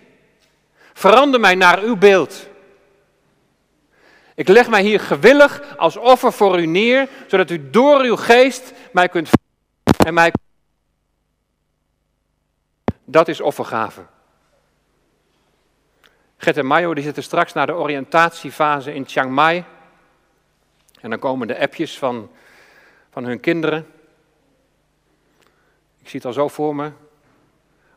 Verander 0.92 1.40
mij 1.40 1.54
naar 1.54 1.82
uw 1.82 1.96
beeld. 1.96 2.48
Ik 4.34 4.48
leg 4.48 4.68
mij 4.68 4.82
hier 4.82 5.00
gewillig 5.00 5.76
als 5.76 5.96
offer 5.96 6.32
voor 6.32 6.60
u 6.60 6.66
neer, 6.66 7.08
zodat 7.26 7.50
u 7.50 7.70
door 7.70 8.00
uw 8.00 8.16
geest 8.16 8.72
mij 8.92 9.08
kunt 9.08 9.30
en 10.06 10.14
mij. 10.14 10.32
Dat 13.04 13.28
is 13.28 13.40
offergave. 13.40 14.06
Gert 16.36 16.56
en 16.56 16.66
Mayo 16.66 16.94
die 16.94 17.04
zitten 17.04 17.22
straks 17.22 17.52
naar 17.52 17.66
de 17.66 17.74
oriëntatiefase 17.74 18.94
in 18.94 19.04
Chiang 19.06 19.30
Mai. 19.30 19.64
En 21.06 21.12
dan 21.12 21.20
komen 21.20 21.46
de 21.46 21.58
appjes 21.58 21.98
van, 21.98 22.30
van 23.10 23.24
hun 23.24 23.40
kinderen. 23.40 23.86
Ik 26.00 26.08
zie 26.08 26.18
het 26.18 26.24
al 26.24 26.32
zo 26.32 26.48
voor 26.48 26.74
me. 26.74 26.90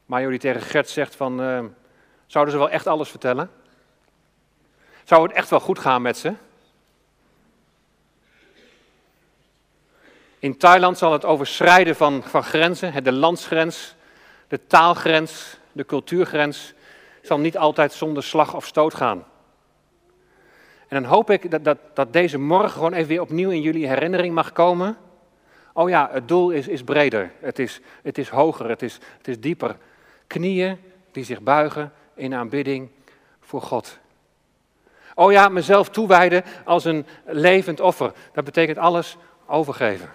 Mayo 0.06 0.30
die 0.30 0.39
tegen 0.39 0.62
Gert 0.62 0.89
zegt 0.89 1.15
van, 1.15 1.41
uh, 1.41 1.63
zouden 2.26 2.54
ze 2.54 2.60
wel 2.60 2.69
echt 2.69 2.88
alles 2.88 3.10
vertellen? 3.10 3.52
Zou 5.04 5.24
het 5.24 5.32
echt 5.32 5.50
wel 5.50 5.60
goed 5.60 5.80
gaan 5.80 6.02
met 6.02 6.17
ze? 6.17 6.34
In 10.39 10.58
Thailand 10.58 10.98
zal 10.98 11.12
het 11.12 11.26
overschrijden 11.26 11.95
van, 11.95 12.24
van 12.24 12.43
grenzen, 12.43 13.04
de 13.04 13.12
landsgrens, 13.12 13.95
de 14.48 14.67
taalgrens, 14.67 15.58
de 15.72 15.86
cultuurgrens, 15.86 16.74
zal 17.22 17.39
niet 17.39 17.58
altijd 17.58 17.93
zonder 17.93 18.24
slag 18.24 18.56
of 18.56 18.65
stoot 18.65 18.93
gaan. 18.93 19.26
En 20.89 21.02
dan 21.02 21.12
hoop 21.12 21.30
ik 21.30 21.52
dat, 21.52 21.63
dat, 21.63 21.78
dat 21.93 22.13
deze 22.13 22.39
morgen 22.39 22.69
gewoon 22.69 22.93
even 22.93 23.08
weer 23.08 23.21
opnieuw 23.21 23.49
in 23.49 23.62
jullie 23.62 23.88
herinnering 23.88 24.34
mag 24.34 24.52
komen. 24.52 24.97
Oh 25.73 25.89
ja, 25.89 26.10
het 26.12 26.28
doel 26.28 26.49
is, 26.49 26.67
is 26.67 26.84
breder, 26.84 27.32
het 27.39 27.60
is, 27.60 27.82
het 28.02 28.17
is 28.17 28.30
hoger, 28.30 28.69
het 28.69 28.82
is, 28.82 28.99
het 29.17 29.28
is 29.28 29.39
dieper. 29.39 29.75
Knieën 30.28 30.78
die 31.12 31.23
zich 31.23 31.41
buigen 31.41 31.91
in 32.13 32.34
aanbidding 32.34 32.89
voor 33.39 33.62
God. 33.62 33.97
Oh 35.15 35.32
ja, 35.32 35.49
mezelf 35.49 35.89
toewijden 35.89 36.43
als 36.65 36.86
een 36.86 37.06
levend 37.25 37.80
offer. 37.80 38.12
Dat 38.34 38.43
betekent 38.43 38.78
alles 38.78 39.17
overgeven. 39.45 40.10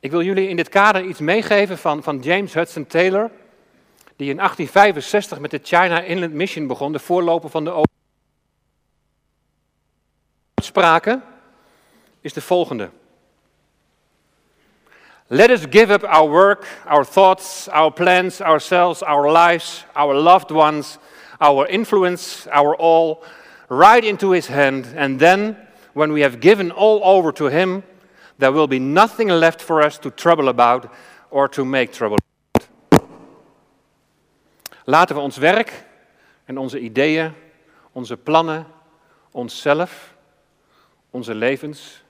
Ik 0.00 0.10
wil 0.10 0.22
jullie 0.22 0.48
in 0.48 0.56
dit 0.56 0.68
kader 0.68 1.04
iets 1.04 1.20
meegeven 1.20 1.78
van, 1.78 2.02
van 2.02 2.18
James 2.18 2.54
Hudson 2.54 2.86
Taylor, 2.86 3.30
die 4.16 4.30
in 4.30 4.36
1865 4.36 5.38
met 5.38 5.50
de 5.50 5.60
China 5.62 6.00
Inland 6.00 6.32
Mission 6.32 6.66
begon, 6.66 6.92
de 6.92 6.98
voorloper 6.98 7.50
van 7.50 7.64
de 7.64 7.70
uitspraken, 10.58 11.22
is 12.20 12.32
de 12.32 12.40
volgende. 12.40 12.90
Let 15.30 15.50
us 15.50 15.66
give 15.66 15.90
up 15.90 16.04
our 16.04 16.28
work, 16.28 16.66
our 16.86 17.04
thoughts, 17.04 17.68
our 17.68 17.92
plans, 17.92 18.40
ourselves, 18.40 19.02
our 19.02 19.30
lives, 19.30 19.84
our 19.94 20.14
loved 20.14 20.50
ones, 20.50 20.98
our 21.38 21.66
influence, 21.68 22.46
our 22.50 22.74
all, 22.76 23.22
right 23.68 24.04
into 24.04 24.32
His 24.32 24.46
hand, 24.46 24.86
and 24.96 25.18
then, 25.18 25.56
when 25.92 26.12
we 26.12 26.22
have 26.22 26.40
given 26.40 26.70
all 26.70 27.00
over 27.02 27.32
to 27.32 27.46
Him, 27.46 27.82
there 28.38 28.52
will 28.52 28.66
be 28.66 28.78
nothing 28.78 29.28
left 29.28 29.60
for 29.60 29.82
us 29.82 29.98
to 29.98 30.10
trouble 30.10 30.48
about 30.48 30.92
or 31.30 31.48
to 31.48 31.64
make 31.64 31.92
trouble. 31.92 32.18
Laten 34.84 35.16
we 35.16 35.22
ons 35.22 35.38
werk 35.38 35.84
en 36.44 36.58
onze 36.58 36.78
ideeën, 36.78 37.32
onze 37.92 38.16
plannen, 38.16 38.66
onszelf, 39.30 40.14
onze 41.18 41.34
levens, 41.34 42.02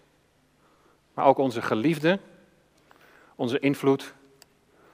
maar 1.14 1.24
ook 1.24 1.38
onze 1.38 1.62
geliefden, 1.62 2.20
onze 3.34 3.58
invloed, 3.58 4.14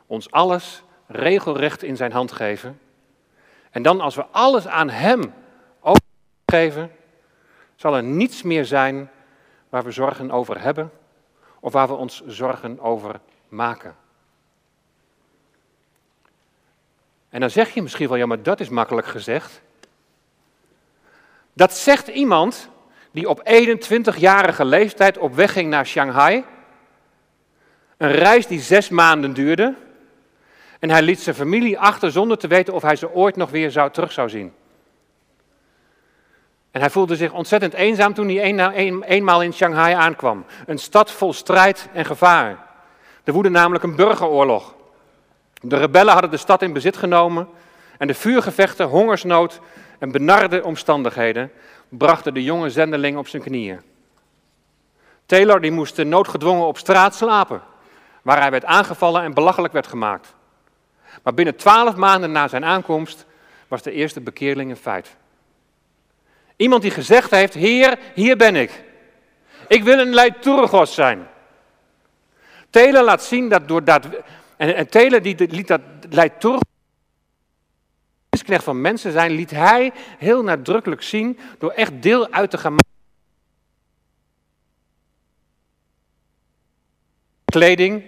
ons 0.07 0.31
alles 0.31 0.83
regelrecht 1.07 1.83
in 1.83 1.97
zijn 1.97 2.13
hand 2.13 2.33
geven 2.33 2.79
en 3.75 3.83
dan 3.83 4.01
als 4.01 4.15
we 4.15 4.27
alles 4.27 4.67
aan 4.67 4.91
Hem 4.91 5.35
overgeven, 5.81 6.91
zal 7.77 7.97
er 7.97 8.03
niets 8.03 8.43
meer 8.43 8.65
zijn 8.65 9.11
waar 9.69 9.85
we 9.85 9.91
zorgen 9.91 10.31
over 10.31 10.61
hebben 10.61 10.93
of 11.61 11.73
waar 11.73 11.89
we 11.89 11.95
ons 11.95 12.23
zorgen 12.27 12.81
over 12.81 13.21
maken. 13.49 13.97
En 17.29 17.41
dan 17.41 17.51
zeg 17.51 17.71
je 17.71 17.83
misschien 17.83 18.09
wel, 18.09 18.17
ja, 18.17 18.27
maar 18.27 18.43
dat 18.43 18.61
is 18.61 18.69
makkelijk 18.69 19.07
gezegd. 19.07 19.63
Dat 21.53 21.73
zegt 21.73 22.09
iemand 22.09 22.69
die 23.15 23.29
op 23.29 23.43
21-jarige 23.49 24.65
leeftijd 24.65 25.19
op 25.19 25.35
weg 25.35 25.53
ging 25.53 25.71
naar 25.71 25.87
Shanghai. 25.87 26.45
Een 27.97 28.13
reis 28.13 28.47
die 28.47 28.61
zes 28.61 28.89
maanden 28.89 29.33
duurde. 29.33 29.75
En 30.79 30.91
hij 30.91 31.03
liet 31.03 31.21
zijn 31.21 31.37
familie 31.37 31.79
achter 31.79 32.11
zonder 32.13 32.39
te 32.39 32.47
weten 32.47 32.75
of 32.75 32.83
hij 32.83 32.97
ze 32.97 33.13
ooit 33.13 33.37
nog 33.37 33.51
weer 33.51 33.71
zou, 33.71 33.91
terug 33.91 34.13
zou 34.13 34.29
zien. 34.29 34.53
En 36.71 36.81
hij 36.81 36.91
voelde 36.91 37.17
zich 37.17 37.33
ontzettend 37.33 37.75
eenzaam 37.75 38.15
toen 38.15 38.29
hij 38.29 38.49
een, 38.49 39.03
eenmaal 39.03 39.43
in 39.43 39.53
Shanghai 39.53 39.95
aankwam. 39.95 40.45
Een 40.67 40.79
stad 40.79 41.11
vol 41.11 41.33
strijd 41.33 41.89
en 41.93 42.05
gevaar. 42.05 42.67
Er 43.25 43.33
woedde 43.33 43.51
namelijk 43.51 43.85
een 43.85 43.97
burgeroorlog. 43.97 44.75
De 45.61 45.77
rebellen 45.77 46.13
hadden 46.13 46.31
de 46.31 46.37
stad 46.37 46.63
in 46.63 46.73
bezit 46.73 46.97
genomen 46.97 47.49
en 47.99 48.07
de 48.07 48.15
vuurgevechten, 48.15 48.87
hongersnood 48.87 49.61
en 49.99 50.13
benarde 50.13 50.65
omstandigheden 50.65 51.51
brachten 51.89 52.35
de 52.35 52.43
jonge 52.43 52.71
zendeling 52.71 53.17
op 53.17 53.29
zijn 53.29 53.43
knieën. 53.43 53.81
Taylor 55.27 55.61
die 55.61 55.71
moest 55.71 56.05
noodgedwongen 56.05 56.67
op 56.67 56.79
straat 56.79 57.15
slapen, 57.15 57.63
waar 58.23 58.41
hij 58.41 58.51
werd 58.51 58.65
aangevallen 58.65 59.23
en 59.23 59.35
belachelijk 59.35 59.73
werd 59.73 59.87
gemaakt. 59.87 60.35
Maar 61.23 61.35
binnen 61.35 61.57
twaalf 61.57 61.97
maanden 61.97 62.33
na 62.33 62.49
zijn 62.49 62.65
aankomst 62.65 63.27
was 63.69 63.83
de 63.83 63.93
eerste 63.93 64.21
bekeerling 64.21 64.71
een 64.71 64.77
feit. 64.77 65.17
Iemand 66.57 66.83
die 66.83 66.91
gezegd 66.91 67.31
heeft, 67.31 67.55
Heer, 67.55 67.99
hier 68.15 68.37
ben 68.37 68.57
ik. 68.57 68.83
Ik 69.69 69.85
wil 69.85 69.99
een 69.99 70.15
Leiturgos 70.15 70.95
zijn. 70.95 71.27
Taylor 72.71 73.03
laat 73.03 73.23
zien 73.23 73.49
dat 73.49 73.69
door 73.69 73.85
dat... 73.85 74.07
En, 74.57 74.75
en 74.75 74.89
Taylor 74.89 75.23
die 75.23 75.49
liet 75.51 75.69
dat 75.69 75.81
Leiturgos 76.11 76.74
knecht 78.43 78.65
van 78.65 78.81
mensen 78.81 79.13
zijn, 79.13 79.31
liet 79.31 79.51
hij 79.51 79.93
heel 80.19 80.43
nadrukkelijk 80.43 81.03
zien 81.03 81.39
door 81.59 81.71
echt 81.71 82.03
deel 82.03 82.31
uit 82.31 82.51
te 82.51 82.59
gaan 82.59 82.73
maken. 82.73 82.93
Kleding, 87.45 88.03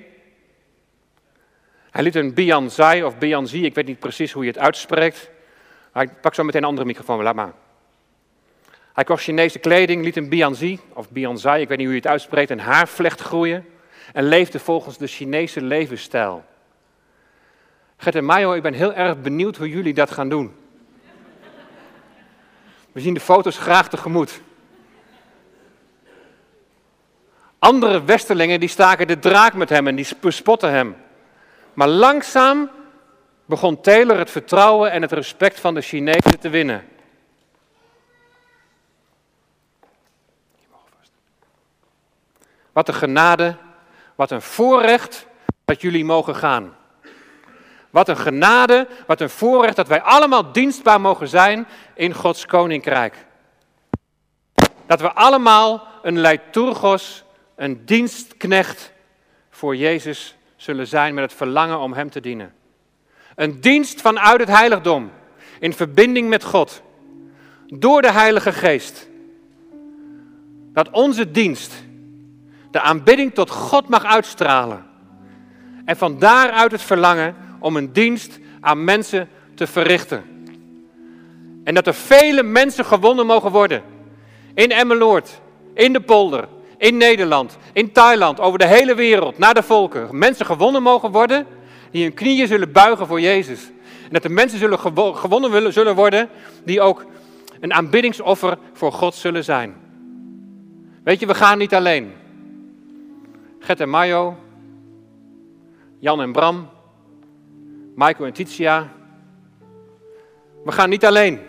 hij 1.91 2.03
liet 2.03 2.15
een 2.15 2.35
Bianzai 2.35 3.05
of 3.05 3.19
Bianzi, 3.19 3.65
ik 3.65 3.75
weet 3.75 3.87
niet 3.87 3.99
precies 3.99 4.33
hoe 4.33 4.45
je 4.45 4.51
het 4.51 4.59
uitspreekt. 4.59 5.31
Ik 5.95 6.21
pak 6.21 6.35
zo 6.35 6.45
meteen 6.45 6.63
een 6.63 6.69
andere 6.69 6.87
microfoon, 6.87 7.23
laat 7.23 7.35
maar. 7.35 7.53
Hij 8.93 9.05
kocht 9.05 9.23
Chinese 9.23 9.59
kleding, 9.59 10.05
liet 10.05 10.17
een 10.17 10.29
Bianzi 10.29 10.79
of 10.93 11.11
Bianzai, 11.11 11.63
ik 11.63 11.69
weet 11.69 11.79
niet 11.79 11.87
hoe 11.87 11.97
je 11.97 12.03
het 12.03 12.11
uitspreekt, 12.11 12.51
een 12.51 12.61
haarvlecht 12.61 13.21
groeien. 13.21 13.67
En 14.13 14.25
leefde 14.25 14.59
volgens 14.59 14.99
de 14.99 15.07
Chinese 15.07 15.63
levensstijl. 15.63 16.45
Gert 17.97 18.15
en 18.15 18.25
Mayo, 18.25 18.53
ik 18.53 18.63
ben 18.63 18.73
heel 18.73 18.95
erg 18.95 19.21
benieuwd 19.21 19.57
hoe 19.57 19.69
jullie 19.69 19.95
dat 19.95 20.11
gaan 20.11 20.29
doen. 20.29 20.55
We 22.93 23.01
zien 23.01 23.15
de 23.15 23.21
foto's 23.21 23.59
graag 23.59 23.89
tegemoet. 23.89 24.41
Andere 27.59 28.05
westerlingen 28.05 28.61
die 28.61 28.69
staken 28.69 29.07
de 29.07 29.19
draak 29.19 29.55
met 29.55 29.69
hem 29.69 29.87
en 29.87 29.95
die 29.95 30.09
bespotten 30.21 30.71
hem. 30.71 30.97
Maar 31.75 31.89
langzaam 31.89 32.71
begon 33.45 33.81
Taylor 33.81 34.19
het 34.19 34.31
vertrouwen 34.31 34.91
en 34.91 35.03
het 35.03 35.13
respect 35.13 35.61
van 35.61 35.75
de 35.75 35.81
Chinezen 35.81 36.41
te 36.41 36.49
winnen. 36.49 36.85
Wat 42.73 42.89
een 42.89 42.95
genade, 42.95 43.57
wat 44.15 44.31
een 44.31 44.43
voorrecht 44.43 45.27
dat 45.65 45.81
jullie 45.81 46.05
mogen 46.05 46.35
gaan. 46.35 46.76
Wat 47.97 48.09
een 48.09 48.17
genade, 48.17 48.89
wat 49.07 49.21
een 49.21 49.31
voorrecht 49.31 49.77
dat 49.77 49.89
wij 49.89 50.03
allemaal 50.03 50.53
dienstbaar 50.53 51.01
mogen 51.01 51.29
zijn 51.29 51.67
in 51.95 52.15
Gods 52.15 52.47
koninkrijk. 52.47 53.27
Dat 54.87 55.01
we 55.01 55.13
allemaal 55.13 55.89
een 56.03 56.19
leiturgos, 56.19 57.25
een 57.55 57.87
dienstknecht 57.87 58.93
voor 59.51 59.77
Jezus 59.77 60.37
zullen 60.57 60.87
zijn 60.87 61.15
met 61.15 61.25
het 61.25 61.33
verlangen 61.33 61.79
om 61.79 61.93
Hem 61.93 62.11
te 62.11 62.21
dienen. 62.21 62.55
Een 63.35 63.61
dienst 63.61 64.01
vanuit 64.01 64.41
het 64.41 64.49
heiligdom, 64.49 65.11
in 65.61 65.73
verbinding 65.73 66.29
met 66.29 66.45
God, 66.45 66.83
door 67.67 68.03
de 68.03 68.13
Heilige 68.13 68.53
Geest. 68.53 69.09
Dat 70.73 70.91
onze 70.91 71.31
dienst 71.31 71.73
de 72.71 72.81
aanbidding 72.81 73.35
tot 73.35 73.51
God 73.51 73.89
mag 73.89 74.05
uitstralen. 74.05 74.87
En 75.85 75.97
van 75.97 76.19
daaruit 76.19 76.73
het 76.73 76.83
verlangen 76.83 77.45
om 77.59 77.77
een 77.77 77.93
dienst 77.93 78.39
aan 78.61 78.85
mensen 78.85 79.29
te 79.55 79.67
verrichten. 79.67 80.25
En 81.65 81.75
dat 81.75 81.87
er 81.87 81.95
vele 81.95 82.43
mensen 82.43 82.85
gewonnen 82.85 83.27
mogen 83.27 83.51
worden. 83.51 83.83
In 84.55 84.71
Emmeloord, 84.71 85.41
in 85.75 85.93
de 85.93 86.01
polder, 86.01 86.49
in 86.79 86.97
Nederland, 86.97 87.57
in 87.73 87.93
Thailand, 87.93 88.41
over 88.41 88.59
de 88.59 88.67
hele 88.67 88.95
wereld, 88.95 89.39
naar 89.39 89.55
de 89.55 89.63
volken, 89.63 90.19
mensen 90.19 90.47
gewonnen 90.47 90.83
mogen 90.83 91.11
worden 91.11 91.47
die 91.91 92.03
hun 92.03 92.15
knieën 92.15 92.47
zullen 92.47 92.73
buigen 92.73 93.07
voor 93.07 93.21
Jezus. 93.21 93.71
En 94.05 94.13
dat 94.13 94.23
de 94.23 94.29
mensen 94.29 94.59
zullen 94.59 94.79
gewonnen 95.17 95.73
zullen 95.73 95.95
worden 95.95 96.29
die 96.65 96.81
ook 96.81 97.05
een 97.61 97.73
aanbiddingsoffer 97.73 98.59
voor 98.73 98.93
God 98.93 99.15
zullen 99.15 99.45
zijn. 99.45 99.75
Weet 101.05 101.21
je, 101.21 101.27
we 101.27 101.35
gaan 101.35 101.59
niet 101.59 101.75
alleen. 101.75 102.13
Gert 103.59 103.81
en 103.81 103.89
Mayo, 103.89 104.37
Jan 105.99 106.21
en 106.21 106.33
Bram, 106.33 106.69
Michael 107.97 108.27
en 108.27 108.33
Titia. 108.33 108.89
We 110.65 110.73
gaan 110.73 110.89
niet 110.89 111.05
alleen. 111.05 111.41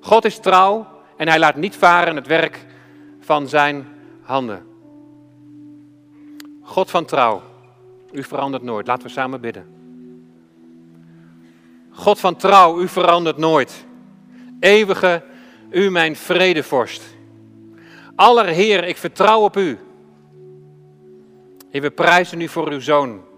God 0.00 0.24
is 0.24 0.38
trouw 0.38 0.86
en 1.16 1.28
hij 1.28 1.38
laat 1.38 1.56
niet 1.56 1.76
varen 1.76 2.16
het 2.16 2.26
werk 2.26 2.66
van 3.20 3.48
zijn 3.48 3.86
handen. 4.22 4.66
God 6.62 6.90
van 6.90 7.04
trouw, 7.04 7.42
u 8.12 8.22
verandert 8.24 8.62
nooit. 8.62 8.86
Laten 8.86 9.06
we 9.06 9.12
samen 9.12 9.40
bidden. 9.40 9.66
God 11.90 12.20
van 12.20 12.36
trouw, 12.36 12.80
u 12.80 12.88
verandert 12.88 13.36
nooit. 13.36 13.86
Eeuwige, 14.60 15.22
u 15.70 15.90
mijn 15.90 16.16
vredevorst. 16.16 17.02
Allerheer, 18.14 18.84
ik 18.84 18.96
vertrouw 18.96 19.40
op 19.40 19.56
u. 19.56 19.78
Heer, 21.70 21.80
we 21.80 21.90
prijzen 21.90 22.40
u 22.40 22.48
voor 22.48 22.70
uw 22.70 22.80
zoon. 22.80 23.32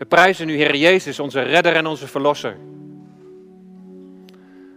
We 0.00 0.06
prijzen 0.06 0.48
u, 0.48 0.54
Heer 0.54 0.76
Jezus, 0.76 1.18
onze 1.18 1.40
redder 1.40 1.76
en 1.76 1.86
onze 1.86 2.06
verlosser. 2.06 2.56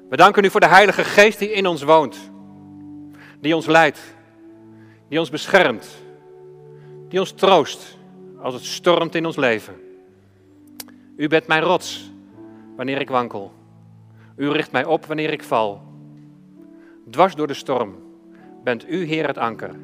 We 0.09 0.15
danken 0.15 0.43
u 0.43 0.49
voor 0.49 0.59
de 0.59 0.67
Heilige 0.67 1.03
Geest 1.03 1.39
die 1.39 1.51
in 1.51 1.67
ons 1.67 1.83
woont, 1.83 2.31
die 3.39 3.55
ons 3.55 3.65
leidt, 3.65 4.15
die 5.07 5.19
ons 5.19 5.29
beschermt, 5.29 5.87
die 7.07 7.19
ons 7.19 7.31
troost 7.31 7.97
als 8.41 8.53
het 8.53 8.63
stormt 8.63 9.15
in 9.15 9.25
ons 9.25 9.35
leven. 9.35 9.73
U 11.15 11.27
bent 11.27 11.47
mijn 11.47 11.63
rots 11.63 12.11
wanneer 12.75 13.01
ik 13.01 13.09
wankel. 13.09 13.53
U 14.35 14.49
richt 14.49 14.71
mij 14.71 14.85
op 14.85 15.05
wanneer 15.05 15.31
ik 15.31 15.43
val. 15.43 15.81
Dwars 17.09 17.35
door 17.35 17.47
de 17.47 17.53
storm 17.53 17.95
bent 18.63 18.89
u, 18.89 19.03
Heer, 19.05 19.27
het 19.27 19.37
anker. 19.37 19.75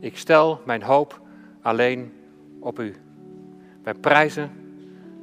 Ik 0.00 0.18
stel 0.18 0.60
mijn 0.64 0.82
hoop 0.82 1.20
alleen 1.62 2.12
op 2.60 2.80
u. 2.80 2.94
Wij 3.82 3.94
prijzen 3.94 4.59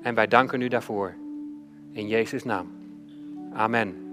en 0.01 0.15
wij 0.15 0.27
danken 0.27 0.61
u 0.61 0.67
daarvoor. 0.67 1.15
In 1.91 2.07
Jezus' 2.07 2.43
naam. 2.43 2.67
Amen. 3.53 4.06